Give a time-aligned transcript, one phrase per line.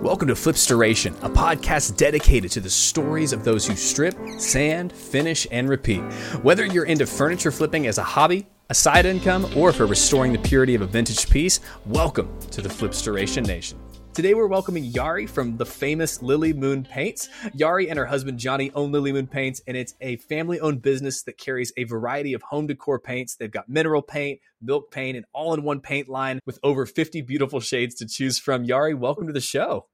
[0.00, 5.46] Welcome to Flipstoration, a podcast dedicated to the stories of those who strip, sand, finish,
[5.50, 6.00] and repeat.
[6.40, 10.38] Whether you're into furniture flipping as a hobby, a side income, or for restoring the
[10.38, 13.78] purity of a vintage piece, welcome to the Flipstoration Nation.
[14.12, 17.28] Today we're welcoming Yari from the famous Lilly Moon Paints.
[17.56, 21.38] Yari and her husband Johnny own Lilly Moon Paints, and it's a family-owned business that
[21.38, 23.36] carries a variety of home decor paints.
[23.36, 27.94] They've got mineral paint, milk paint, and all-in-one paint line with over 50 beautiful shades
[27.96, 28.66] to choose from.
[28.66, 29.86] Yari, welcome to the show.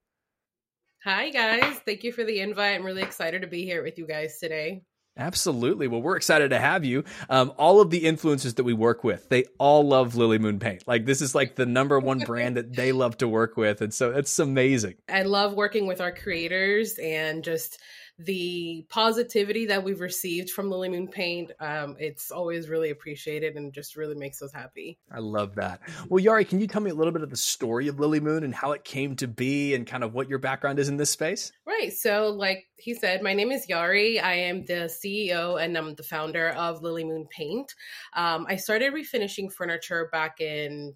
[1.04, 2.74] Hi guys, thank you for the invite.
[2.74, 4.82] I'm really excited to be here with you guys today.
[5.16, 5.88] Absolutely.
[5.88, 7.04] Well, we're excited to have you.
[7.30, 10.84] Um, all of the influencers that we work with, they all love Lilly Moon Paint.
[10.86, 13.94] Like this is like the number one brand that they love to work with, and
[13.94, 14.96] so it's amazing.
[15.08, 17.80] I love working with our creators and just
[18.18, 21.52] the positivity that we've received from Lilly Moon Paint.
[21.60, 24.98] Um, it's always really appreciated and just really makes us happy.
[25.12, 25.80] I love that.
[26.08, 28.42] Well, Yari, can you tell me a little bit of the story of Lilly Moon
[28.42, 31.10] and how it came to be and kind of what your background is in this
[31.10, 31.52] space?
[31.66, 31.92] Right.
[31.92, 34.22] So, like he said, my name is Yari.
[34.22, 37.74] I am the CEO and I'm the founder of Lilly Moon Paint.
[38.14, 40.94] Um, I started refinishing furniture back in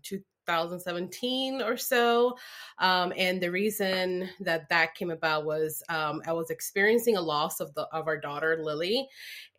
[0.51, 2.37] 2017 or so.
[2.79, 7.61] Um, and the reason that that came about was um, I was experiencing a loss
[7.61, 9.09] of the of our daughter Lily,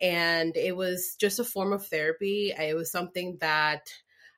[0.00, 2.52] and it was just a form of therapy.
[2.56, 3.88] It was something that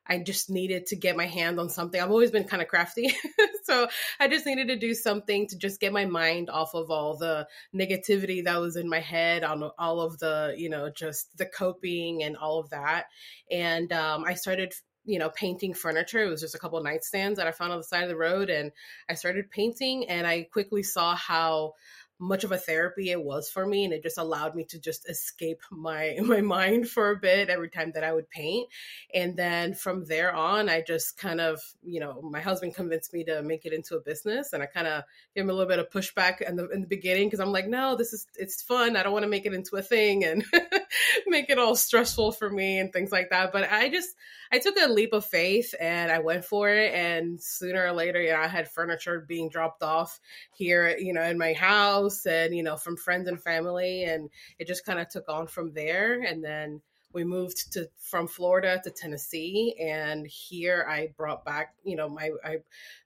[0.07, 1.99] I just needed to get my hand on something.
[1.99, 3.11] I've always been kind of crafty.
[3.63, 3.87] so
[4.19, 7.47] I just needed to do something to just get my mind off of all the
[7.73, 12.23] negativity that was in my head, on all of the, you know, just the coping
[12.23, 13.05] and all of that.
[13.49, 14.73] And um, I started
[15.05, 16.23] you know, painting furniture.
[16.23, 18.49] It was just a couple nightstands that I found on the side of the road,
[18.49, 18.71] and
[19.09, 20.09] I started painting.
[20.09, 21.73] And I quickly saw how
[22.19, 25.09] much of a therapy it was for me and it just allowed me to just
[25.09, 28.69] escape my my mind for a bit every time that I would paint
[29.13, 33.25] and then from there on I just kind of you know my husband convinced me
[33.25, 35.03] to make it into a business and I kind of
[35.35, 37.67] gave him a little bit of pushback in the in the beginning because I'm like
[37.67, 40.45] no this is it's fun I don't want to make it into a thing and
[41.27, 44.15] make it all stressful for me and things like that but I just
[44.51, 48.21] I took a leap of faith and I went for it and sooner or later
[48.21, 50.19] you know I had furniture being dropped off
[50.53, 54.29] here you know in my house and you know from friends and family and
[54.59, 56.81] it just kind of took on from there and then
[57.15, 62.29] we moved to from Florida to Tennessee and here I brought back you know my
[62.43, 62.57] I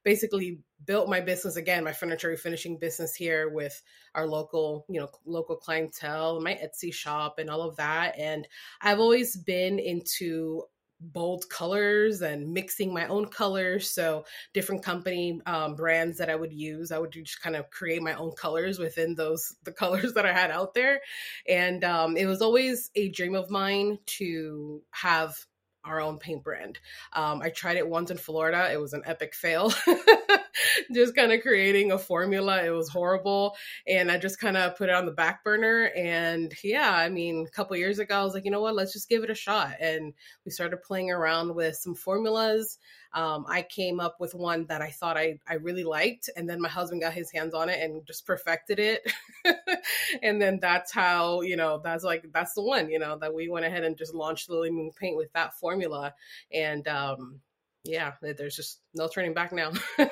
[0.03, 3.81] basically built my business again my furniture finishing business here with
[4.15, 8.47] our local you know local clientele my Etsy shop and all of that and
[8.81, 10.63] I've always been into
[10.99, 13.89] bold colors and mixing my own colors.
[13.89, 18.01] So different company um, brands that I would use, I would just kind of create
[18.01, 21.01] my own colors within those the colors that I had out there.
[21.47, 25.35] And um, it was always a dream of mine to have
[25.83, 26.79] our own paint brand.
[27.13, 28.69] Um, I tried it once in Florida.
[28.71, 29.73] It was an epic fail.
[30.93, 32.63] just kind of creating a formula.
[32.63, 33.55] It was horrible.
[33.87, 35.91] And I just kind of put it on the back burner.
[35.95, 38.93] And yeah, I mean, a couple years ago, I was like, you know what, let's
[38.93, 39.75] just give it a shot.
[39.79, 40.13] And
[40.45, 42.77] we started playing around with some formulas.
[43.13, 46.29] Um, I came up with one that I thought I, I really liked.
[46.35, 49.11] And then my husband got his hands on it and just perfected it.
[50.21, 53.49] and then that's how, you know, that's like, that's the one, you know, that we
[53.49, 56.13] went ahead and just launched Lilly Moon Paint with that formula.
[56.53, 57.39] And, um,
[57.83, 59.71] yeah, there's just no turning back now.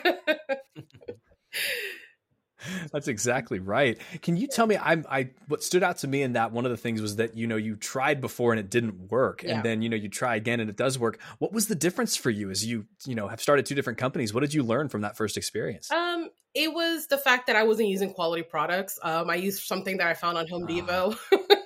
[2.92, 3.98] That's exactly right.
[4.22, 4.78] Can you tell me?
[4.78, 5.06] I'm.
[5.10, 7.48] I what stood out to me in that one of the things was that you
[7.48, 9.56] know you tried before and it didn't work, yeah.
[9.56, 11.20] and then you know you try again and it does work.
[11.40, 14.34] What was the difference for you as you you know have started two different companies?
[14.34, 15.92] What did you learn from that first experience?
[15.92, 19.00] Um, it was the fact that I wasn't using quality products.
[19.04, 20.68] Um, I used something that I found on Home ah.
[20.68, 21.16] Depot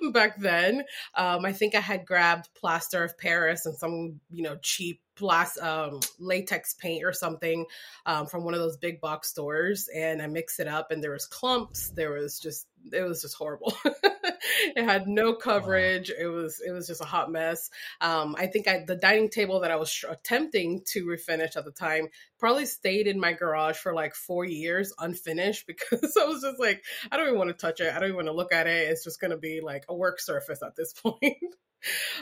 [0.12, 0.84] back then.
[1.16, 5.00] Um, I think I had grabbed plaster of Paris and some you know cheap
[5.60, 7.66] um, latex paint or something
[8.06, 11.12] um, from one of those big box stores and I mixed it up and there
[11.12, 13.72] was clumps there was just it was just horrible
[14.76, 16.10] it had no coverage.
[16.10, 16.24] Wow.
[16.24, 17.70] it was it was just a hot mess.
[18.00, 21.72] Um, I think I, the dining table that I was attempting to refinish at the
[21.72, 22.08] time
[22.38, 26.82] probably stayed in my garage for like four years unfinished because I was just like
[27.10, 27.92] I don't even want to touch it.
[27.92, 28.90] I don't even want to look at it.
[28.90, 31.36] It's just going to be like a work surface at this point.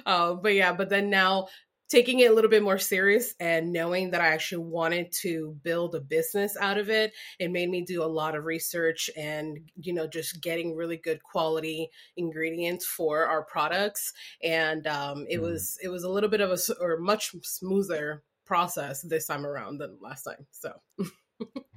[0.07, 1.49] Uh, but yeah, but then now
[1.91, 5.95] taking it a little bit more serious and knowing that I actually wanted to build
[5.95, 9.93] a business out of it, it made me do a lot of research and, you
[9.93, 14.13] know, just getting really good quality ingredients for our products.
[14.43, 15.43] And um, it mm.
[15.43, 19.79] was, it was a little bit of a, or much smoother process this time around
[19.79, 20.47] than last time.
[20.53, 20.73] So.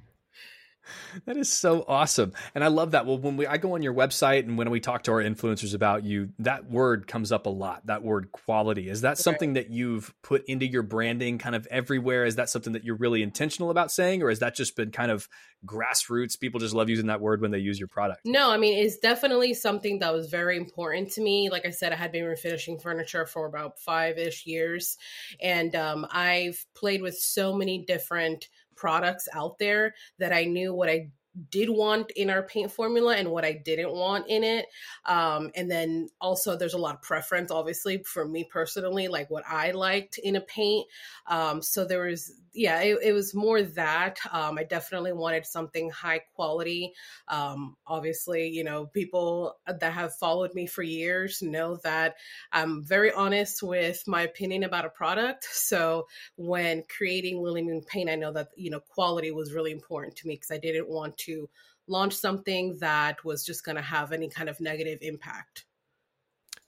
[1.26, 2.32] That is so awesome.
[2.54, 3.06] And I love that.
[3.06, 5.74] Well, when we I go on your website and when we talk to our influencers
[5.74, 7.86] about you, that word comes up a lot.
[7.86, 8.88] That word quality.
[8.88, 12.24] Is that something that you've put into your branding kind of everywhere?
[12.24, 15.10] Is that something that you're really intentional about saying or has that just been kind
[15.10, 15.28] of
[15.64, 16.38] grassroots?
[16.38, 18.20] People just love using that word when they use your product.
[18.24, 21.48] No, I mean, it's definitely something that was very important to me.
[21.50, 24.98] Like I said, I had been refinishing furniture for about 5ish years
[25.40, 30.88] and um, I've played with so many different products out there that I knew what
[30.88, 31.08] I
[31.50, 34.66] did want in our paint formula and what I didn't want in it.
[35.04, 39.44] Um, and then also, there's a lot of preference, obviously, for me personally, like what
[39.48, 40.86] I liked in a paint.
[41.26, 44.18] Um, so there was, yeah, it, it was more that.
[44.30, 46.92] Um, I definitely wanted something high quality.
[47.26, 52.14] Um, obviously, you know, people that have followed me for years know that
[52.52, 55.44] I'm very honest with my opinion about a product.
[55.50, 60.14] So when creating Lilly Moon paint, I know that, you know, quality was really important
[60.16, 61.48] to me because I didn't want to
[61.86, 65.66] launch something that was just going to have any kind of negative impact.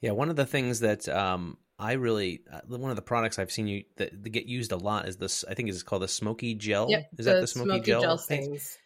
[0.01, 3.53] Yeah, one of the things that um, I really uh, one of the products I've
[3.53, 5.45] seen you that, that, get used a lot is this.
[5.49, 6.91] I think it's called the smoky gel.
[6.91, 8.79] Yep, is the that the smoky, smoky gel, gel stains?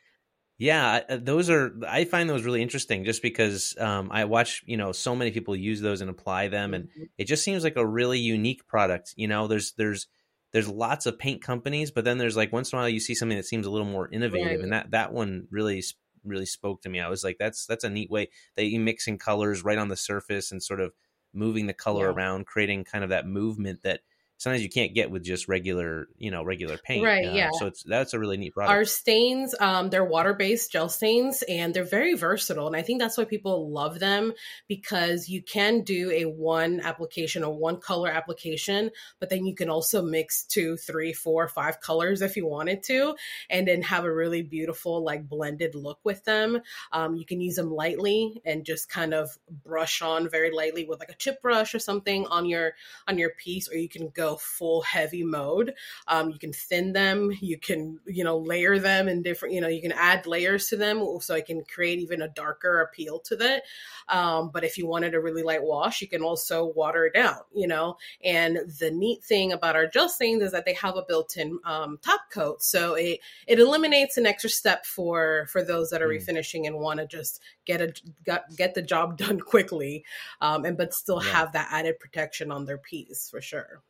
[0.58, 1.72] Yeah, uh, those are.
[1.88, 5.56] I find those really interesting, just because um, I watch you know so many people
[5.56, 7.08] use those and apply them, and Mhm.
[7.16, 9.14] it just seems like a really unique product.
[9.16, 10.06] You know, there's there's
[10.52, 13.14] there's lots of paint companies, but then there's like once in a while you see
[13.14, 14.60] something that seems a little more innovative, Right.
[14.62, 15.82] and that that one really
[16.24, 17.00] really spoke to me.
[17.00, 19.96] I was like, that's that's a neat way that you mixing colors right on the
[19.96, 20.92] surface and sort of
[21.32, 22.12] moving the color Yeah.
[22.12, 24.00] around, creating kind of that movement that
[24.40, 27.04] sometimes you can't get with just regular you know regular paint.
[27.04, 27.50] Right, Uh, yeah.
[27.58, 28.72] So it's that's a really neat product.
[28.72, 32.66] Our stains, um, they're water based gel stains and they're very versatile.
[32.66, 34.32] And I think that's why people love them
[34.66, 39.68] because you can do a one application or one color application, but then you can
[39.68, 43.14] also mix two, three, four, five colors if you wanted to,
[43.50, 46.60] and then have a really beautiful, like blended look with them.
[46.92, 50.98] Um, you can use them lightly and just kind of brush on very lightly with
[50.98, 52.72] like a chip brush or something on your
[53.06, 55.74] on your piece, or you can go full heavy mode.
[56.06, 59.68] Um, you can thin them, you can, you know, layer them in different, you know,
[59.68, 63.36] you can add layers to them so it can create even a darker appeal to
[63.36, 63.62] that.
[64.08, 67.38] Um, but if you wanted a really light wash, you can also water it down,
[67.54, 67.96] you know.
[68.24, 71.98] And the neat thing about our gel stains is that they have a built-in um,
[72.02, 76.20] top coat, so it it eliminates an extra step for for those that are Mm.
[76.20, 77.92] refinishing and want to just get a
[78.24, 80.04] get, get the job done quickly,
[80.40, 81.30] um, and but still Yeah.
[81.32, 83.82] have that added protection on their piece for sure.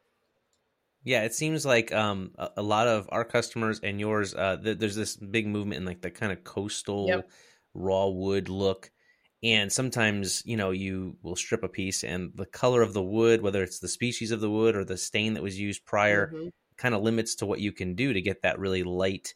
[1.02, 4.34] Yeah, it seems like um, a, a lot of our customers and yours.
[4.34, 7.30] Uh, th- there's this big movement in like the kind of coastal Yep.
[7.74, 8.90] raw wood look,
[9.42, 13.40] and sometimes you know you will strip a piece and the color of the wood,
[13.40, 16.50] whether it's the species of the wood or the stain that was used prior, Mhm.
[16.76, 19.34] kind of limits to what you can do to get that really light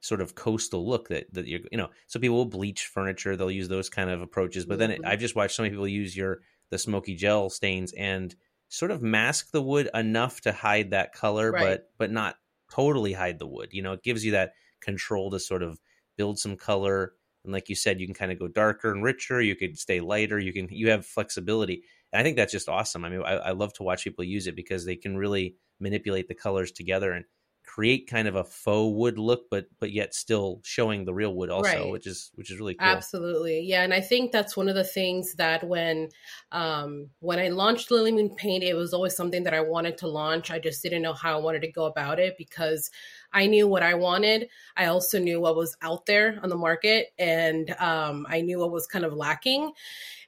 [0.00, 1.90] sort of coastal look that that you're you know.
[2.08, 4.66] So people will bleach furniture; they'll use those kind of approaches.
[4.66, 5.04] But then it, Mhm.
[5.04, 8.34] I've just watched so many people use your the smoky gel stains and
[8.72, 11.62] sort of mask the wood enough to hide that color, Right.
[11.62, 12.36] but but not
[12.70, 13.70] totally hide the wood.
[13.72, 15.80] You know, it gives you that control to sort of
[16.16, 17.14] build some color.
[17.44, 19.40] And like you said, you can kind of go darker and richer.
[19.40, 20.38] You could stay lighter.
[20.38, 21.84] You can you have flexibility.
[22.12, 23.04] And I think that's just awesome.
[23.04, 26.28] I mean, I, I love to watch people use it because they can really manipulate
[26.28, 27.24] the colors together and
[27.64, 31.50] create kind of a faux wood look, but but yet still showing the real wood
[31.50, 31.90] also, Right.
[31.90, 32.88] which is which is really cool.
[32.88, 33.60] Absolutely.
[33.60, 33.82] Yeah.
[33.82, 36.08] And I think that's one of the things that when
[36.50, 40.08] um when I launched Lilly Moon Paint, it was always something that I wanted to
[40.08, 40.50] launch.
[40.50, 42.90] I just didn't know how I wanted to go about it because
[43.32, 44.48] I knew what I wanted.
[44.76, 48.72] I also knew what was out there on the market and um I knew what
[48.72, 49.72] was kind of lacking.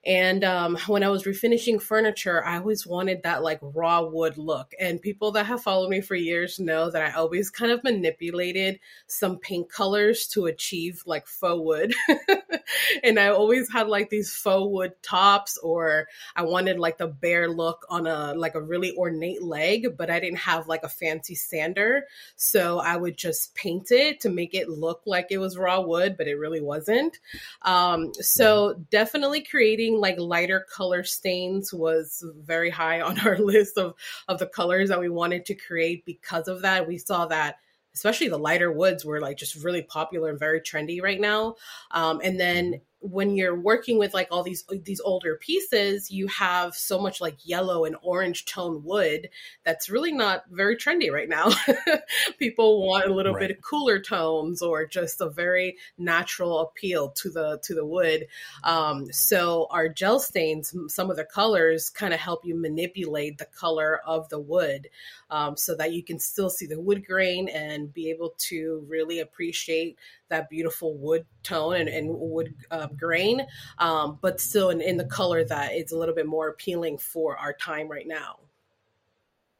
[0.06, 4.74] And um, when I was refinishing furniture, I always wanted that like raw wood look.
[4.78, 8.80] And people that have followed me for years know that I always kind of manipulated
[9.06, 11.94] some paint colors to achieve like faux wood.
[13.02, 17.48] and I always had like these faux wood tops, or I wanted like the bare
[17.48, 21.34] look on a like a really ornate leg, but I didn't have like a fancy
[21.34, 22.04] sander.
[22.36, 26.16] So I would just paint it to make it look like it was raw wood,
[26.18, 27.18] but it really wasn't.
[27.62, 33.94] Um, so definitely creating like lighter color stains was very high on our list of
[34.28, 36.86] of the colors that we wanted to create because of that.
[36.86, 37.56] We saw that
[37.94, 41.54] especially the lighter woods were like just really popular and very trendy right now.
[41.92, 46.74] Um, and then when you're working with like all these these older pieces you have
[46.74, 49.28] so much like yellow and orange tone wood
[49.62, 51.50] that's really not very trendy right now
[52.38, 53.48] people want a little right.
[53.48, 58.26] bit of cooler tones or just a very natural appeal to the to the wood
[58.62, 63.44] um, so our gel stains some of the colors kind of help you manipulate the
[63.44, 64.88] color of the wood
[65.28, 69.20] um, so that you can still see the wood grain and be able to really
[69.20, 69.98] appreciate
[70.30, 73.46] that beautiful wood tone and, and wood uh, grain,
[73.78, 77.36] um, but still in, in the color that it's a little bit more appealing for
[77.36, 78.38] our time right now.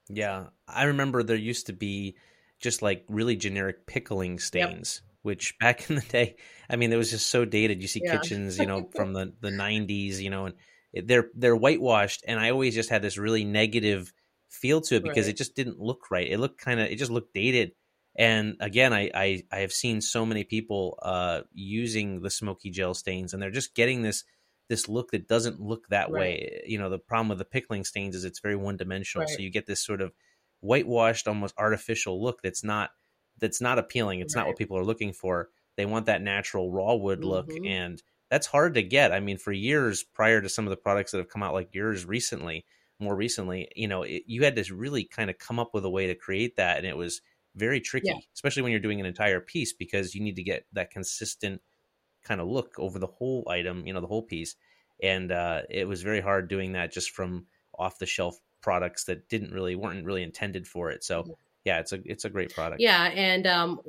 [0.09, 2.16] Yeah, I remember there used to be
[2.61, 5.02] just like really generic pickling stains.
[5.02, 6.37] Yep which back in the day,
[6.68, 7.80] I mean, it was just so dated.
[7.80, 8.18] You see yeah.
[8.18, 10.54] kitchens, you know, from the the '90s, you know, and
[10.92, 14.12] they're they're whitewashed, and I always just had this really negative
[14.50, 15.35] feel to it because right.
[15.35, 16.30] it just didn't look right.
[16.30, 17.73] It looked kind of, it just looked dated.
[18.16, 22.94] And again, I, I, I have seen so many people uh, using the smoky gel
[22.94, 24.25] stains, and they're just getting this
[24.68, 26.21] this look that doesn't look that right.
[26.21, 26.62] way.
[26.66, 29.35] You know, the problem with the pickling stains is it's very one dimensional, right.
[29.35, 30.12] so you get this sort of
[30.61, 32.90] whitewashed, almost artificial look that's not
[33.38, 34.21] that's not appealing.
[34.21, 34.42] It's right.
[34.42, 35.49] not what people are looking for.
[35.76, 37.28] They want that natural raw wood mm-hmm.
[37.28, 39.12] look, and that's hard to get.
[39.12, 41.75] I mean, for years prior to some of the products that have come out, like
[41.75, 42.64] yours recently,
[43.00, 45.90] more recently, you know, it, you had to really kind of come up with a
[45.90, 47.21] way to create that, and it was
[47.54, 48.18] very tricky, yeah.
[48.34, 51.61] especially when you're doing an entire piece because you need to get that consistent
[52.25, 54.56] kind of look over the whole item, you know, the whole piece.
[55.02, 57.46] And uh, it was very hard doing that just from
[57.78, 61.04] off the shelf products that didn't really weren't really intended for it.
[61.04, 62.80] So yeah, it's a it's a great product.
[62.80, 63.80] Yeah, and um,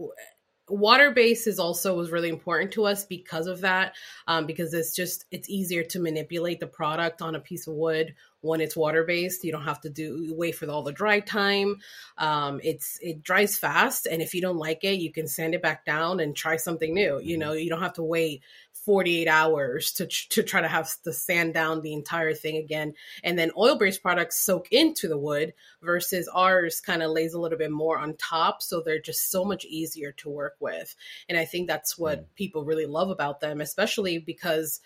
[0.67, 3.95] water base is also was really important to us because of that
[4.27, 8.15] um, because it's just it's easier to manipulate the product on a piece of wood
[8.45, 11.77] when it's water based you don't have to do wait for all the dry time
[12.17, 15.61] um, it's it dries fast and if you don't like it you can sand it
[15.61, 17.41] back down and try something new you mm-hmm.
[17.41, 18.41] know you don't have to wait
[18.85, 22.93] 48 hours to, to try to have to sand down the entire thing again.
[23.23, 27.39] And then oil based products soak into the wood versus ours kind of lays a
[27.39, 28.61] little bit more on top.
[28.61, 30.95] So they're just so much easier to work with.
[31.27, 32.25] And I think that's what mm.
[32.35, 34.81] people really love about them, especially because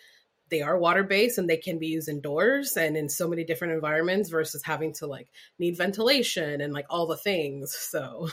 [0.50, 3.74] they are water based and they can be used indoors and in so many different
[3.74, 5.28] environments versus having to like
[5.58, 7.74] need ventilation and like all the things.
[7.90, 8.28] So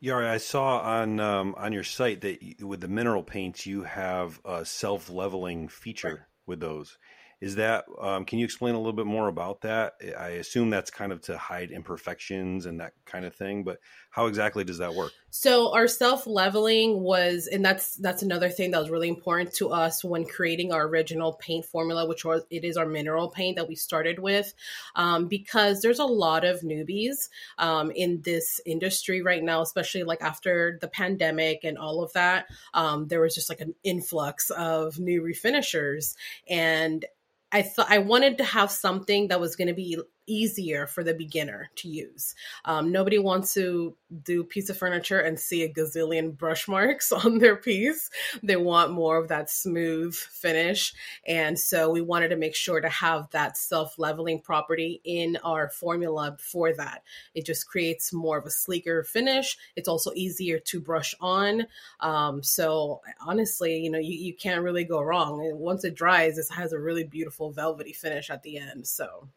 [0.00, 4.40] yeah, I saw on um, on your site that with the mineral paints you have
[4.44, 6.18] a self leveling feature right.
[6.46, 6.98] with those.
[7.40, 9.94] Is that um, can you explain a little bit more about that?
[10.18, 13.78] I assume that's kind of to hide imperfections and that kind of thing, but
[14.16, 15.12] how exactly does that work?
[15.28, 19.68] So our self leveling was, and that's that's another thing that was really important to
[19.68, 23.68] us when creating our original paint formula, which was it is our mineral paint that
[23.68, 24.54] we started with,
[24.94, 30.22] um, because there's a lot of newbies um, in this industry right now, especially like
[30.22, 32.46] after the pandemic and all of that.
[32.72, 36.16] Um, there was just like an influx of new refinishers,
[36.48, 37.04] and
[37.52, 41.14] I thought I wanted to have something that was going to be easier for the
[41.14, 42.34] beginner to use.
[42.64, 47.38] Um, nobody wants to do piece of furniture and see a gazillion brush marks on
[47.38, 48.10] their piece.
[48.42, 50.94] They want more of that smooth finish.
[51.26, 55.68] And so we wanted to make sure to have that self leveling property in our
[55.68, 57.02] formula for that.
[57.34, 59.56] It just creates more of a sleeker finish.
[59.76, 61.66] It's also easier to brush on.
[62.00, 65.44] Um, so honestly, you know, you, you can't really go wrong.
[65.46, 68.86] And once it dries, it has a really beautiful velvety finish at the end.
[68.86, 69.28] So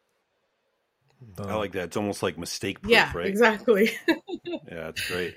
[1.37, 1.85] I um, like that.
[1.85, 3.25] It's almost like mistake proof, yeah, right?
[3.25, 3.91] Exactly.
[4.07, 5.35] yeah, it's great.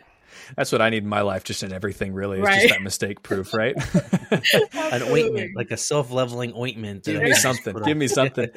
[0.57, 2.13] That's what I need in my life, just in everything.
[2.13, 2.63] Really, it's right.
[2.63, 3.75] just that mistake proof, right?
[4.75, 7.05] An ointment, like a self-leveling ointment.
[7.05, 7.77] Give me something.
[7.85, 8.49] Give me something.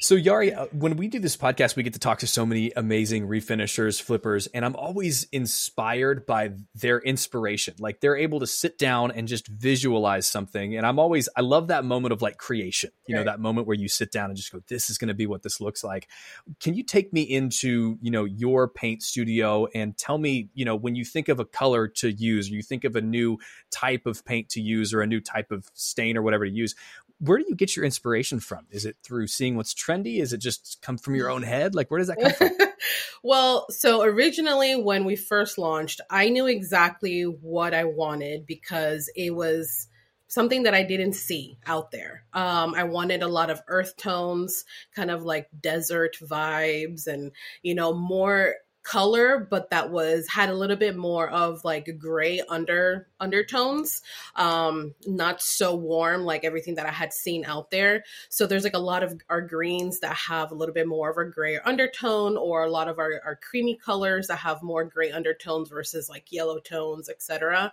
[0.00, 2.72] So, Yari, uh, when we do this podcast, we get to talk to so many
[2.76, 7.74] amazing refinishers, flippers, and I'm always inspired by their inspiration.
[7.78, 11.68] Like they're able to sit down and just visualize something, and I'm always I love
[11.68, 12.90] that moment of like creation.
[13.06, 13.20] You right.
[13.20, 15.26] know, that moment where you sit down and just go, "This is going to be
[15.26, 16.08] what this looks like."
[16.60, 20.76] Can you take me into you know your paint studio and tell me, you know,
[20.76, 23.38] when you think of a color to use, or you think of a new
[23.70, 26.74] type of paint to use, or a new type of stain or whatever to use,
[27.18, 28.66] where do you get your inspiration from?
[28.70, 30.20] Is it through seeing what's trendy?
[30.20, 31.74] Is it just come from your own head?
[31.74, 32.50] Like, where does that come from?
[33.22, 39.34] well, so originally when we first launched, I knew exactly what I wanted because it
[39.34, 39.88] was
[40.28, 42.24] something that I didn't see out there.
[42.32, 47.32] Um, I wanted a lot of earth tones, kind of like desert vibes, and
[47.62, 52.40] you know, more color, but that was had a little bit more of like gray
[52.48, 54.00] under undertones.
[54.36, 58.04] Um, not so warm like everything that I had seen out there.
[58.28, 61.18] So there's like a lot of our greens that have a little bit more of
[61.18, 65.10] a gray undertone, or a lot of our, our creamy colors that have more gray
[65.10, 67.72] undertones versus like yellow tones, etc.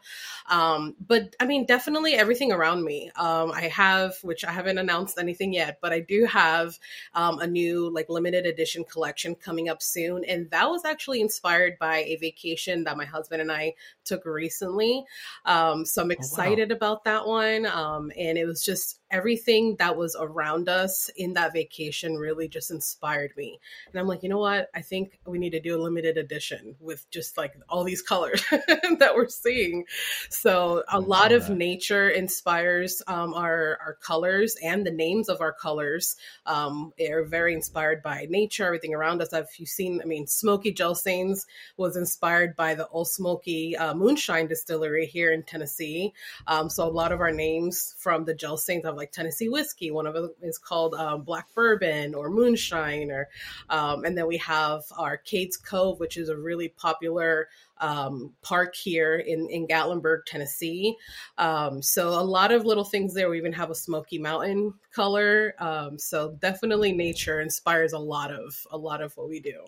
[0.49, 3.11] Um, but I mean, definitely everything around me.
[3.15, 6.79] Um, I have, which I haven't announced anything yet, but I do have
[7.13, 11.19] um, a new like limited edition collection coming up soon, and that was actually actually
[11.19, 13.73] inspired by a vacation that my husband and I
[14.05, 15.03] took recently.
[15.43, 16.77] Um, so I'm excited oh, wow.
[16.77, 17.65] about that one.
[17.65, 22.71] Um, and it was just everything that was around us in that vacation really just
[22.71, 23.59] inspired me.
[23.91, 24.69] And I'm like, you know what?
[24.73, 28.43] I think we need to do a limited edition with just like all these colors
[28.51, 29.85] that we're seeing.
[30.29, 31.55] So a lot of that.
[31.55, 36.15] nature inspires um, our our colors and the names of our colors
[36.47, 39.31] um, are very inspired by nature, everything around us.
[39.31, 41.45] If you've seen, I mean, Smoky Gel Stains
[41.77, 46.13] was inspired by the Old Smoky uh, Moonshine Distillery here in Tennessee.
[46.47, 49.91] Um, so a lot of our names from the gel stains have like Tennessee whiskey.
[49.91, 53.29] One of them is called um, Black Bourbon or Moonshine, or
[53.69, 57.47] um, and then we have our Cades Cove, which is a really popular
[57.79, 60.95] um, park here in, in Gatlinburg, Tennessee.
[61.37, 63.29] Um, so a lot of little things there.
[63.29, 65.53] We even have a Smoky Mountain color.
[65.59, 69.65] Um, so definitely nature inspires a lot of a lot of what we do.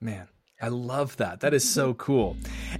[0.00, 0.28] Man,
[0.60, 1.40] I love that.
[1.40, 2.36] That is so cool.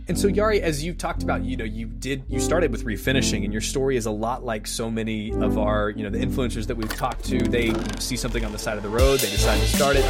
[0.09, 3.45] And so Yari, as you've talked about, you know, you did you started with refinishing
[3.45, 6.67] and your story is a lot like so many of our, you know, the influencers
[6.67, 7.39] that we've talked to.
[7.39, 10.05] They see something on the side of the road, they decide to start it,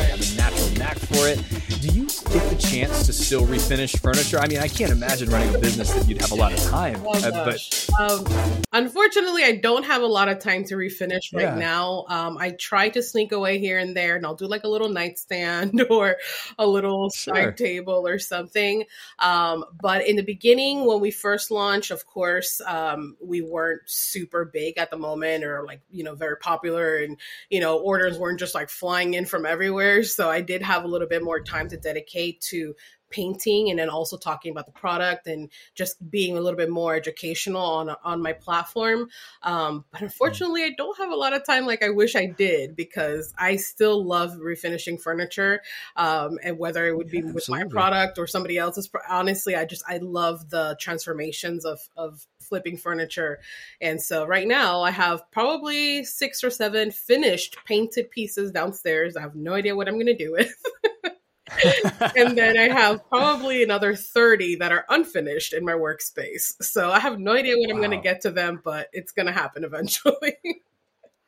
[0.79, 1.43] knack for it.
[1.81, 4.39] Do you get the chance to still refinish furniture?
[4.39, 7.03] I mean, I can't imagine running a business that you'd have a lot of time.
[7.05, 8.27] Oh, uh, but um,
[8.73, 11.55] unfortunately, I don't have a lot of time to refinish right yeah.
[11.55, 12.05] now.
[12.09, 14.89] Um, I try to sneak away here and there and I'll do like a little
[14.89, 16.17] nightstand or
[16.59, 17.35] a little sure.
[17.35, 18.85] side table or something.
[19.19, 24.45] Um, but in the beginning, when we first launched, of course, um, we weren't super
[24.45, 27.17] big at the moment or like, you know, very popular and,
[27.51, 30.03] you know, orders weren't just like flying in from everywhere.
[30.03, 32.75] So I did have a little bit more time to dedicate to
[33.11, 36.95] painting and then also talking about the product and just being a little bit more
[36.95, 39.09] educational on on my platform.
[39.43, 42.77] Um, but unfortunately, I don't have a lot of time like I wish I did
[42.77, 45.63] because I still love refinishing furniture.
[45.97, 49.65] Um, and whether it would be yeah, with my product or somebody else's, honestly, I
[49.65, 53.41] just I love the transformations of of flipping furniture.
[53.81, 59.17] And so right now I have probably six or seven finished painted pieces downstairs.
[59.17, 60.55] I have no idea what I'm going to do with.
[62.17, 66.63] and then I have probably another 30 that are unfinished in my workspace.
[66.63, 67.75] So I have no idea when wow.
[67.75, 70.37] I'm going to get to them, but it's going to happen eventually.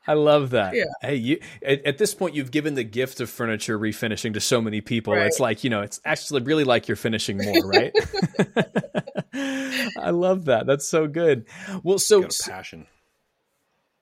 [0.06, 0.74] I love that.
[0.74, 0.84] Yeah.
[1.02, 4.60] Hey, you at, at, this point you've given the gift of furniture refinishing to so
[4.60, 5.14] many people.
[5.14, 5.26] Right.
[5.26, 7.92] It's like, you know, it's actually really like you're finishing more, right?
[9.34, 10.66] I love that.
[10.66, 11.46] That's so good.
[11.82, 12.86] Well, so passion.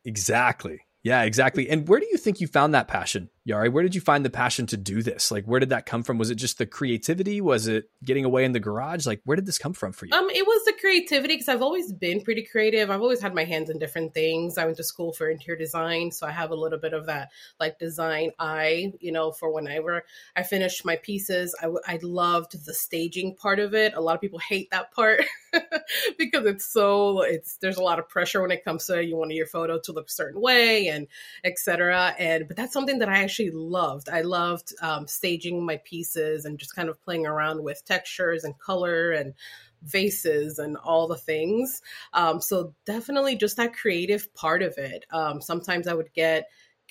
[0.05, 0.81] Exactly.
[1.03, 1.69] Yeah, exactly.
[1.69, 3.31] And where do you think you found that passion?
[3.49, 5.31] Yari, where did you find the passion to do this?
[5.31, 6.19] Like, where did that come from?
[6.19, 7.41] Was it just the creativity?
[7.41, 9.07] Was it getting away in the garage?
[9.07, 10.13] Like, where did this come from for you?
[10.13, 12.91] Um, it was the creativity because I've always been pretty creative.
[12.91, 14.59] I've always had my hands in different things.
[14.59, 17.31] I went to school for interior design, so I have a little bit of that
[17.59, 18.93] like design eye.
[19.01, 20.05] You know, for whenever
[20.37, 23.95] I finished my pieces, I, I loved the staging part of it.
[23.95, 25.25] A lot of people hate that part
[26.19, 29.33] because it's so it's there's a lot of pressure when it comes to you want
[29.33, 31.07] your photo to look a certain way and
[31.45, 32.15] etc.
[32.19, 34.09] And but that's something that I actually actually loved.
[34.09, 38.59] I loved um, staging my pieces and just kind of playing around with textures and
[38.59, 39.35] color and
[39.83, 41.81] vases and all the things.
[42.13, 45.05] Um, so definitely just that creative part of it.
[45.13, 46.49] Um, sometimes I would get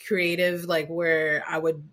[0.08, 1.84] creative, like where I would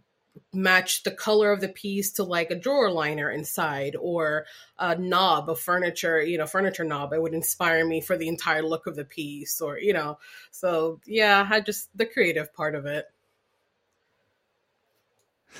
[0.52, 4.46] match the color of the piece to like a drawer liner inside or
[4.78, 7.12] a knob of furniture, you know, furniture knob.
[7.12, 10.18] It would inspire me for the entire look of the piece or, you know,
[10.50, 13.06] so yeah, I just the creative part of it.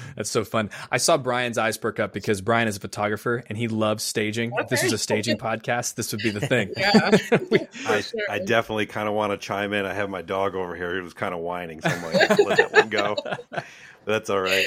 [0.16, 0.70] That's so fun.
[0.90, 4.52] I saw Brian's eyes perk up because Brian is a photographer and he loves staging.
[4.52, 4.62] Okay.
[4.62, 6.72] If this is a staging podcast, this would be the thing.
[6.85, 7.16] Yeah.
[7.87, 8.20] I, sure.
[8.28, 9.87] I, definitely kind of want to chime in.
[9.87, 10.94] I have my dog over here.
[10.94, 13.16] He was kind of whining, so I'm like, let that one go.
[13.22, 13.64] But
[14.04, 14.66] that's all right.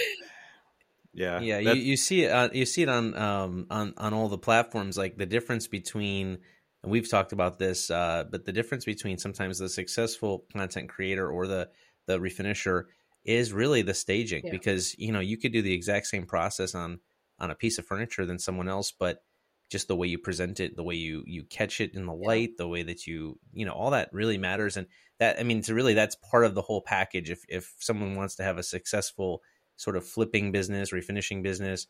[1.13, 1.60] Yeah, yeah.
[1.60, 2.32] You, you, see it.
[2.32, 4.98] Uh, you see it on um, on on all the platforms.
[4.98, 6.40] Like the difference between,
[6.82, 11.30] and we've talked about this, uh, but the difference between sometimes the successful content creator
[11.30, 11.70] or the
[12.08, 12.86] the refinisher
[13.28, 14.52] is really the staging yeah.
[14.52, 17.00] because you know you could do the exact same process on
[17.40, 19.24] on a piece of furniture than someone else but
[19.70, 22.50] just the way you present it the way you you catch it in the light
[22.52, 22.56] yeah.
[22.58, 24.88] the way that you you know all that really matters and
[25.20, 28.36] that i mean to really that's part of the whole package if if someone wants
[28.36, 29.42] to have a successful
[29.76, 31.88] sort of flipping business refinishing business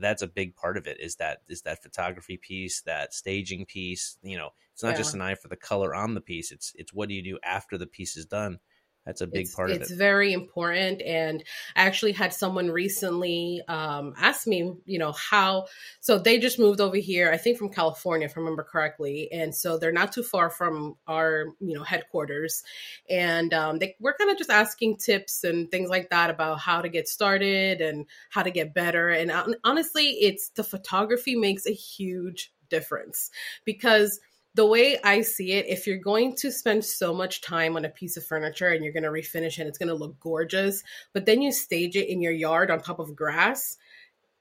[0.00, 4.16] that's a big part of it is that is that photography piece that staging piece
[4.22, 4.96] you know it's not yeah.
[4.98, 7.36] just an eye for the color on the piece it's it's what do you do
[7.42, 8.60] after the piece is done
[9.08, 9.80] that's a big it's, part of it.
[9.80, 11.00] It's very important.
[11.00, 11.42] And
[11.74, 15.64] I actually had someone recently um, ask me, you know, how.
[16.00, 19.32] So they just moved over here, I think from California, if I remember correctly.
[19.32, 22.62] And so they're not too far from our, you know, headquarters.
[23.08, 26.82] And um, they we're kind of just asking tips and things like that about how
[26.82, 29.08] to get started and how to get better.
[29.08, 29.32] And
[29.64, 33.30] honestly, it's the photography makes a huge difference
[33.64, 34.20] because
[34.58, 37.88] the way I see it, if you're going to spend so much time on a
[37.88, 41.26] piece of furniture and you're going to refinish it, it's going to look gorgeous, but
[41.26, 43.76] then you stage it in your yard on top of grass,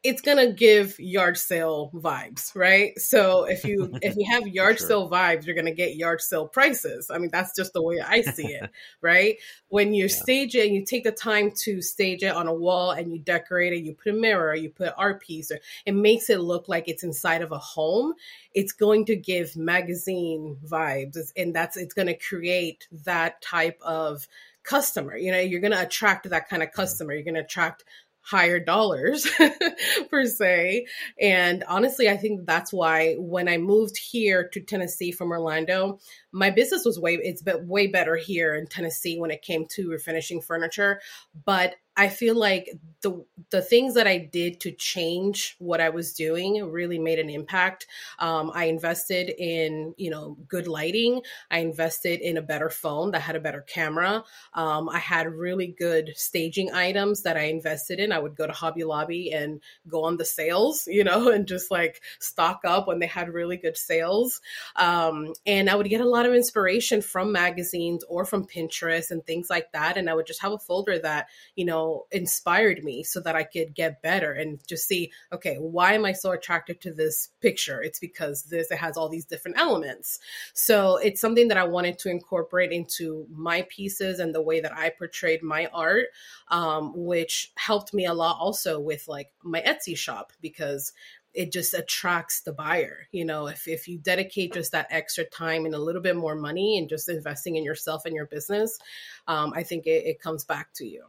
[0.03, 2.97] it's gonna give yard sale vibes, right?
[2.99, 4.87] So if you if you have yard sure.
[4.87, 7.09] sale vibes, you're gonna get yard sale prices.
[7.09, 8.69] I mean, that's just the way I see it,
[9.01, 9.37] right?
[9.69, 10.15] When you yeah.
[10.15, 13.19] stage it and you take the time to stage it on a wall and you
[13.19, 16.69] decorate it, you put a mirror, you put art piece, or it makes it look
[16.69, 18.13] like it's inside of a home.
[18.53, 24.27] It's going to give magazine vibes, and that's it's going to create that type of
[24.67, 25.17] customer.
[25.17, 27.13] You know, you're going to attract that kind of customer.
[27.13, 27.83] You're going to attract
[28.27, 29.27] higher dollars
[30.09, 30.85] per se.
[31.19, 35.99] And honestly, I think that's why when I moved here to Tennessee from Orlando,
[36.33, 40.43] my business was way it's way better here in Tennessee when it came to refinishing
[40.43, 40.99] furniture.
[41.45, 42.69] But I feel like
[43.01, 47.29] the the things that I did to change what I was doing really made an
[47.29, 47.87] impact.
[48.19, 51.21] Um, I invested in you know good lighting.
[51.49, 54.23] I invested in a better phone that had a better camera.
[54.53, 58.11] Um, I had really good staging items that I invested in.
[58.11, 61.71] I would go to Hobby Lobby and go on the sales, you know, and just
[61.71, 64.41] like stock up when they had really good sales.
[64.75, 69.25] Um, and I would get a lot of inspiration from magazines or from Pinterest and
[69.25, 69.97] things like that.
[69.97, 73.43] And I would just have a folder that you know inspired me so that I
[73.43, 77.81] could get better and just see, okay, why am I so attracted to this picture?
[77.81, 80.19] It's because this it has all these different elements.
[80.53, 84.75] So it's something that I wanted to incorporate into my pieces and the way that
[84.75, 86.07] I portrayed my art,
[86.49, 90.93] um, which helped me a lot also with like my Etsy shop because
[91.37, 93.07] it just attracts the buyer.
[93.11, 96.35] You know, if, if you dedicate just that extra time and a little bit more
[96.35, 98.79] money and just investing in yourself and your business,
[99.27, 101.03] um, I think it, it comes back to you.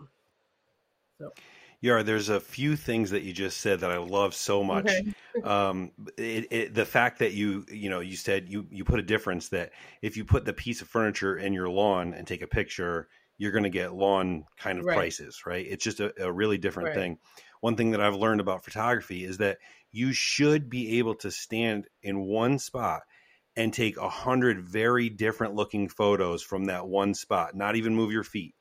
[1.18, 1.30] So.
[1.80, 4.86] Yeah, there's a few things that you just said that I love so much.
[4.86, 5.14] Okay.
[5.44, 9.02] um, it, it, the fact that you, you know, you said you you put a
[9.02, 9.70] difference that
[10.02, 13.52] if you put the piece of furniture in your lawn and take a picture, you're
[13.52, 14.96] going to get lawn kind of right.
[14.96, 15.64] prices, right?
[15.68, 16.96] It's just a, a really different right.
[16.96, 17.18] thing.
[17.60, 19.58] One thing that I've learned about photography is that
[19.92, 23.02] you should be able to stand in one spot
[23.56, 27.54] and take a hundred very different looking photos from that one spot.
[27.54, 28.54] Not even move your feet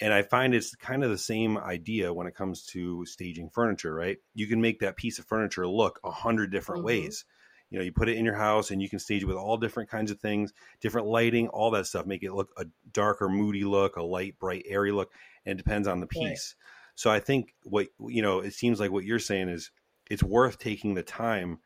[0.00, 3.94] and I find it's kind of the same idea when it comes to staging furniture,
[3.94, 4.18] right?
[4.34, 7.02] You can make that piece of furniture look a hundred different mm-hmm.
[7.02, 7.24] ways.
[7.68, 9.56] You know, you put it in your house and you can stage it with all
[9.56, 12.06] different kinds of things, different lighting, all that stuff.
[12.06, 15.12] Make it look a darker, moody look, a light, bright, airy look,
[15.46, 16.56] and it depends on the piece.
[16.58, 16.92] Right.
[16.96, 19.70] So I think what you know, it seems like what you're saying is
[20.10, 21.58] it's worth taking the time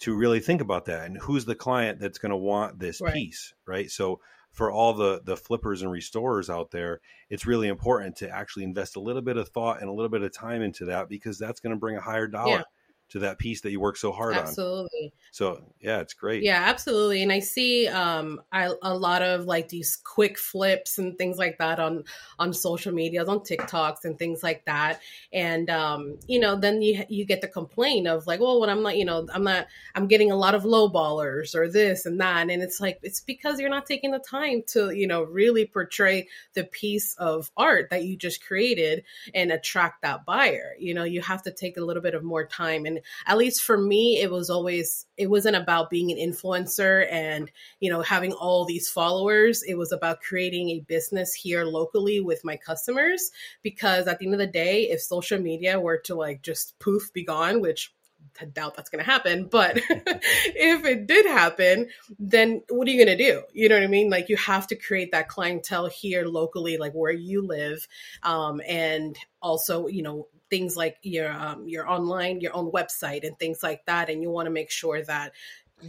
[0.00, 3.14] to really think about that and who's the client that's going to want this right.
[3.14, 3.90] piece, right?
[3.90, 4.20] So
[4.56, 8.96] for all the the flippers and restorers out there, it's really important to actually invest
[8.96, 11.60] a little bit of thought and a little bit of time into that because that's
[11.60, 12.58] going to bring a higher dollar.
[12.58, 12.62] Yeah
[13.08, 14.72] to that piece that you work so hard absolutely.
[14.72, 14.86] on.
[14.86, 15.12] Absolutely.
[15.30, 16.42] So yeah, it's great.
[16.42, 17.22] Yeah, absolutely.
[17.22, 21.58] And I see um I, a lot of like these quick flips and things like
[21.58, 22.04] that on
[22.38, 25.00] on social medias, on TikToks and things like that.
[25.32, 28.82] And um, you know, then you you get the complaint of like, well, when I'm
[28.82, 32.20] not, you know, I'm not I'm getting a lot of low ballers or this and
[32.20, 32.50] that.
[32.50, 36.28] And it's like it's because you're not taking the time to, you know, really portray
[36.54, 40.74] the piece of art that you just created and attract that buyer.
[40.78, 42.95] You know, you have to take a little bit of more time and
[43.26, 47.90] at least for me it was always it wasn't about being an influencer and you
[47.90, 52.56] know having all these followers it was about creating a business here locally with my
[52.56, 53.30] customers
[53.62, 57.12] because at the end of the day if social media were to like just poof
[57.12, 57.92] be gone which
[58.40, 59.48] I doubt that's going to happen.
[59.50, 63.42] But if it did happen, then what are you going to do?
[63.52, 64.10] You know what I mean?
[64.10, 67.86] Like you have to create that clientele here locally, like where you live,
[68.22, 73.38] um, and also you know things like your um, your online your own website and
[73.38, 75.32] things like that and you want to make sure that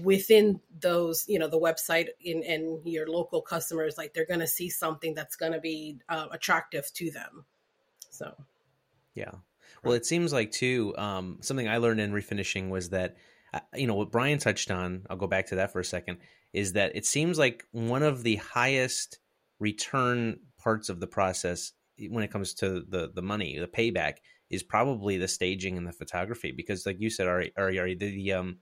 [0.03, 4.47] within those you know the website in and your local customers like they're going to
[4.47, 7.45] see something that's going to be uh, attractive to them
[8.09, 8.33] so.
[9.13, 9.31] Yeah.
[9.83, 13.15] Well it seems like too um, something i learned in refinishing was that
[13.53, 16.17] uh, you know what brian touched on i'll go back to that for a second
[16.51, 19.19] is that it seems like one of the highest
[19.59, 21.71] return parts of the process
[22.09, 24.15] when it comes to the the money the payback
[24.49, 28.09] is probably the staging and the photography because like you said Ari, Ari, Ari the,
[28.11, 28.57] the um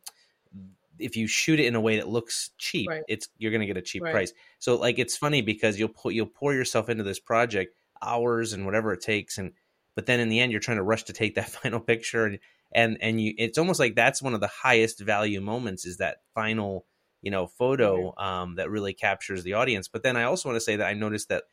[0.98, 3.04] if you shoot it in a way that looks cheap Right.
[3.08, 4.12] it's you're going to get a cheap Right.
[4.12, 8.54] price so like it's funny because you'll put you'll pour yourself into this project hours
[8.54, 9.52] and whatever it takes and
[9.96, 12.40] but then in the end you're trying to rush to take that final picture and
[12.72, 16.18] and and you it's almost like that's one of the highest value moments is that
[16.34, 16.86] final
[17.22, 20.62] you know photo um that really captures the audience but then i also want to
[20.62, 21.44] say that i noticed that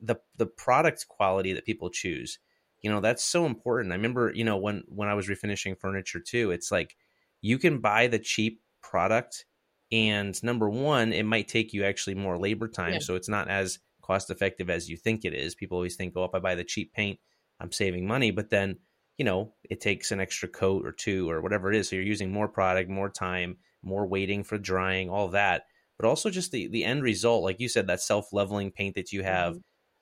[0.00, 2.38] the the product quality that people choose
[2.82, 3.92] you know that's so important.
[3.92, 6.96] I remember you know when when i was refinishing furniture too it's like
[7.42, 9.46] you can buy the cheap product
[9.92, 12.98] and number one it might take you actually more labor time Yeah.
[13.00, 15.54] so it's not as cost effective as you think it is.
[15.54, 17.18] People always think oh if i buy the cheap paint
[17.60, 18.78] i'm saving money but then
[19.18, 22.04] you know it takes an extra coat or two or whatever it is so you're
[22.04, 25.62] using more product more time more waiting for drying all that.
[25.98, 29.12] But also just the the end result like you said that self leveling paint that
[29.12, 29.58] you have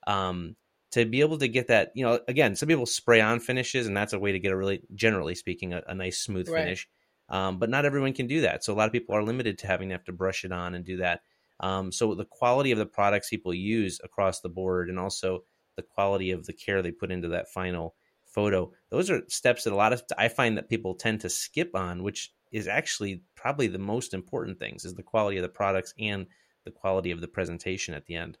[0.07, 0.55] um
[0.91, 3.95] to be able to get that you know again some people spray on finishes and
[3.95, 6.63] that's a way to get a really generally speaking a, a nice smooth Right.
[6.63, 6.87] finish.
[7.29, 8.63] Um, but not everyone can do that.
[8.63, 10.73] So a lot of people are limited to having to have to brush it on
[10.73, 11.21] and do that.
[11.59, 15.43] Um, so the quality of the products people use across the board and also
[15.75, 19.73] the quality of the care they put into that final photo those are steps that
[19.73, 23.67] a lot of i find that people tend to skip on which is actually probably
[23.67, 26.27] the most important things is the quality of the products and
[26.63, 28.37] the quality of the presentation at the end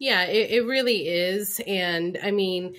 [0.00, 1.60] Yeah, it, it really is.
[1.66, 2.74] And I mean,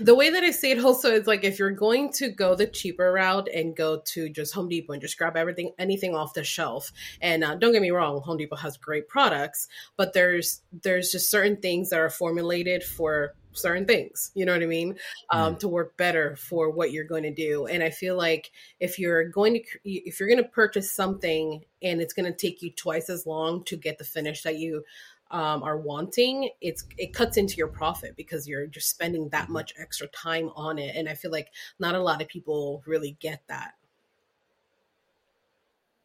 [0.00, 2.68] the way that I see it also is like if you're going to go the
[2.68, 6.44] cheaper route and go to just Home Depot and just grab everything, anything off the
[6.44, 6.92] shelf.
[7.20, 11.28] And uh, don't get me wrong, Home Depot has great products, but there's there's just
[11.30, 14.30] certain things that are formulated for certain things.
[14.34, 14.96] You know what I mean?
[15.30, 17.66] Um, To work better for what you're going to do.
[17.66, 22.00] And I feel like if you're going to if you're going to purchase something and
[22.00, 24.84] it's going to take you twice as long to get the finish that you
[25.32, 29.52] um, are wanting, it's it cuts into your profit because you're just spending that Mhm.
[29.52, 30.94] much extra time on it.
[30.94, 33.74] And I feel like not a lot of people really get that.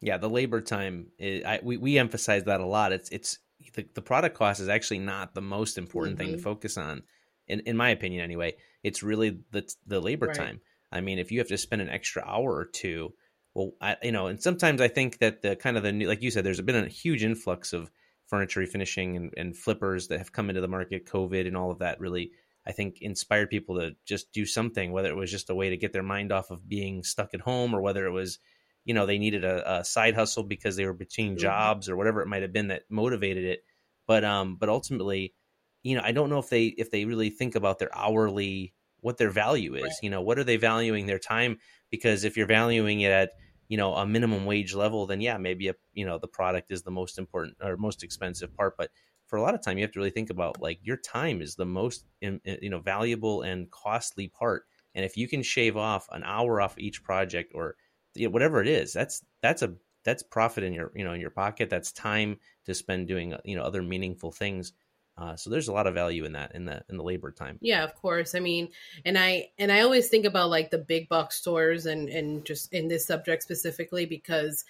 [0.00, 1.08] Yeah, the labor time.
[1.18, 2.92] Is, I, we we emphasize that a lot.
[2.92, 3.38] It's it's
[3.74, 6.42] the, the product cost is actually not the most important thing to Mhm.
[6.42, 7.02] focus on,
[7.48, 8.22] in in my opinion.
[8.22, 10.28] Anyway, it's really the the labor Right.
[10.28, 10.60] time.
[10.92, 13.12] I mean, if you have to spend an extra hour or two,
[13.54, 16.22] well, I, you know, and sometimes I think that the kind of the new, like
[16.22, 17.90] you said, there's been a huge influx of
[18.28, 21.06] furniture refinishing and, and flippers that have come into the market.
[21.06, 22.32] COVID and all of that really,
[22.66, 24.92] I think, inspired people to just do something.
[24.92, 27.40] Whether it was just a way to get their mind off of being stuck at
[27.40, 28.38] home, or whether it was
[28.84, 31.38] you know they needed a, a side hustle because they were between Mhm.
[31.40, 33.64] jobs or whatever it might have been that motivated it
[34.06, 35.34] but um but ultimately
[35.82, 39.18] you know i don't know if they if they really think about their hourly what
[39.18, 39.92] their value is Right.
[40.02, 41.58] you know what are they valuing their time
[41.90, 43.30] because if you're valuing it at
[43.68, 46.82] you know a minimum wage level then yeah maybe a, you know the product is
[46.82, 48.76] the most important or most expensive part.
[48.76, 48.90] But
[49.26, 51.54] for a lot of time you have to really think about like your time is
[51.54, 54.64] the most you know valuable and costly part.
[54.94, 57.76] And if you can shave off an hour off each project or
[58.14, 61.20] you know, whatever it is that's that's a that's profit in your you know in
[61.20, 61.68] your pocket.
[61.68, 64.72] That's time to spend doing uh, you know other meaningful things
[65.18, 67.58] uh, so there's a lot of value in that in the in the labor time
[67.60, 68.34] Yeah, of course.
[68.34, 68.68] I mean,
[69.04, 72.72] and I and I always think about like the big box stores and and just
[72.72, 74.64] in this subject specifically because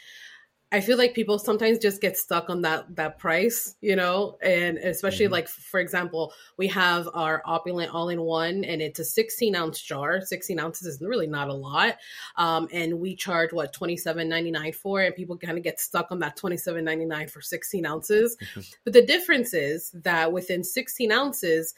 [0.71, 4.77] I feel like people sometimes just get stuck on that that price, you know, and
[4.79, 5.31] especially Mhm.
[5.31, 9.81] like for example, we have our opulent all in one, and it's a 16 ounce
[9.81, 10.21] jar.
[10.21, 11.97] 16 ounces is really not a lot,
[12.37, 16.37] um, and we charge what 27.99 for, and people kind of get stuck on that
[16.37, 18.37] 27.99 for 16 ounces.
[18.85, 21.75] But the difference is that within 16 ounces,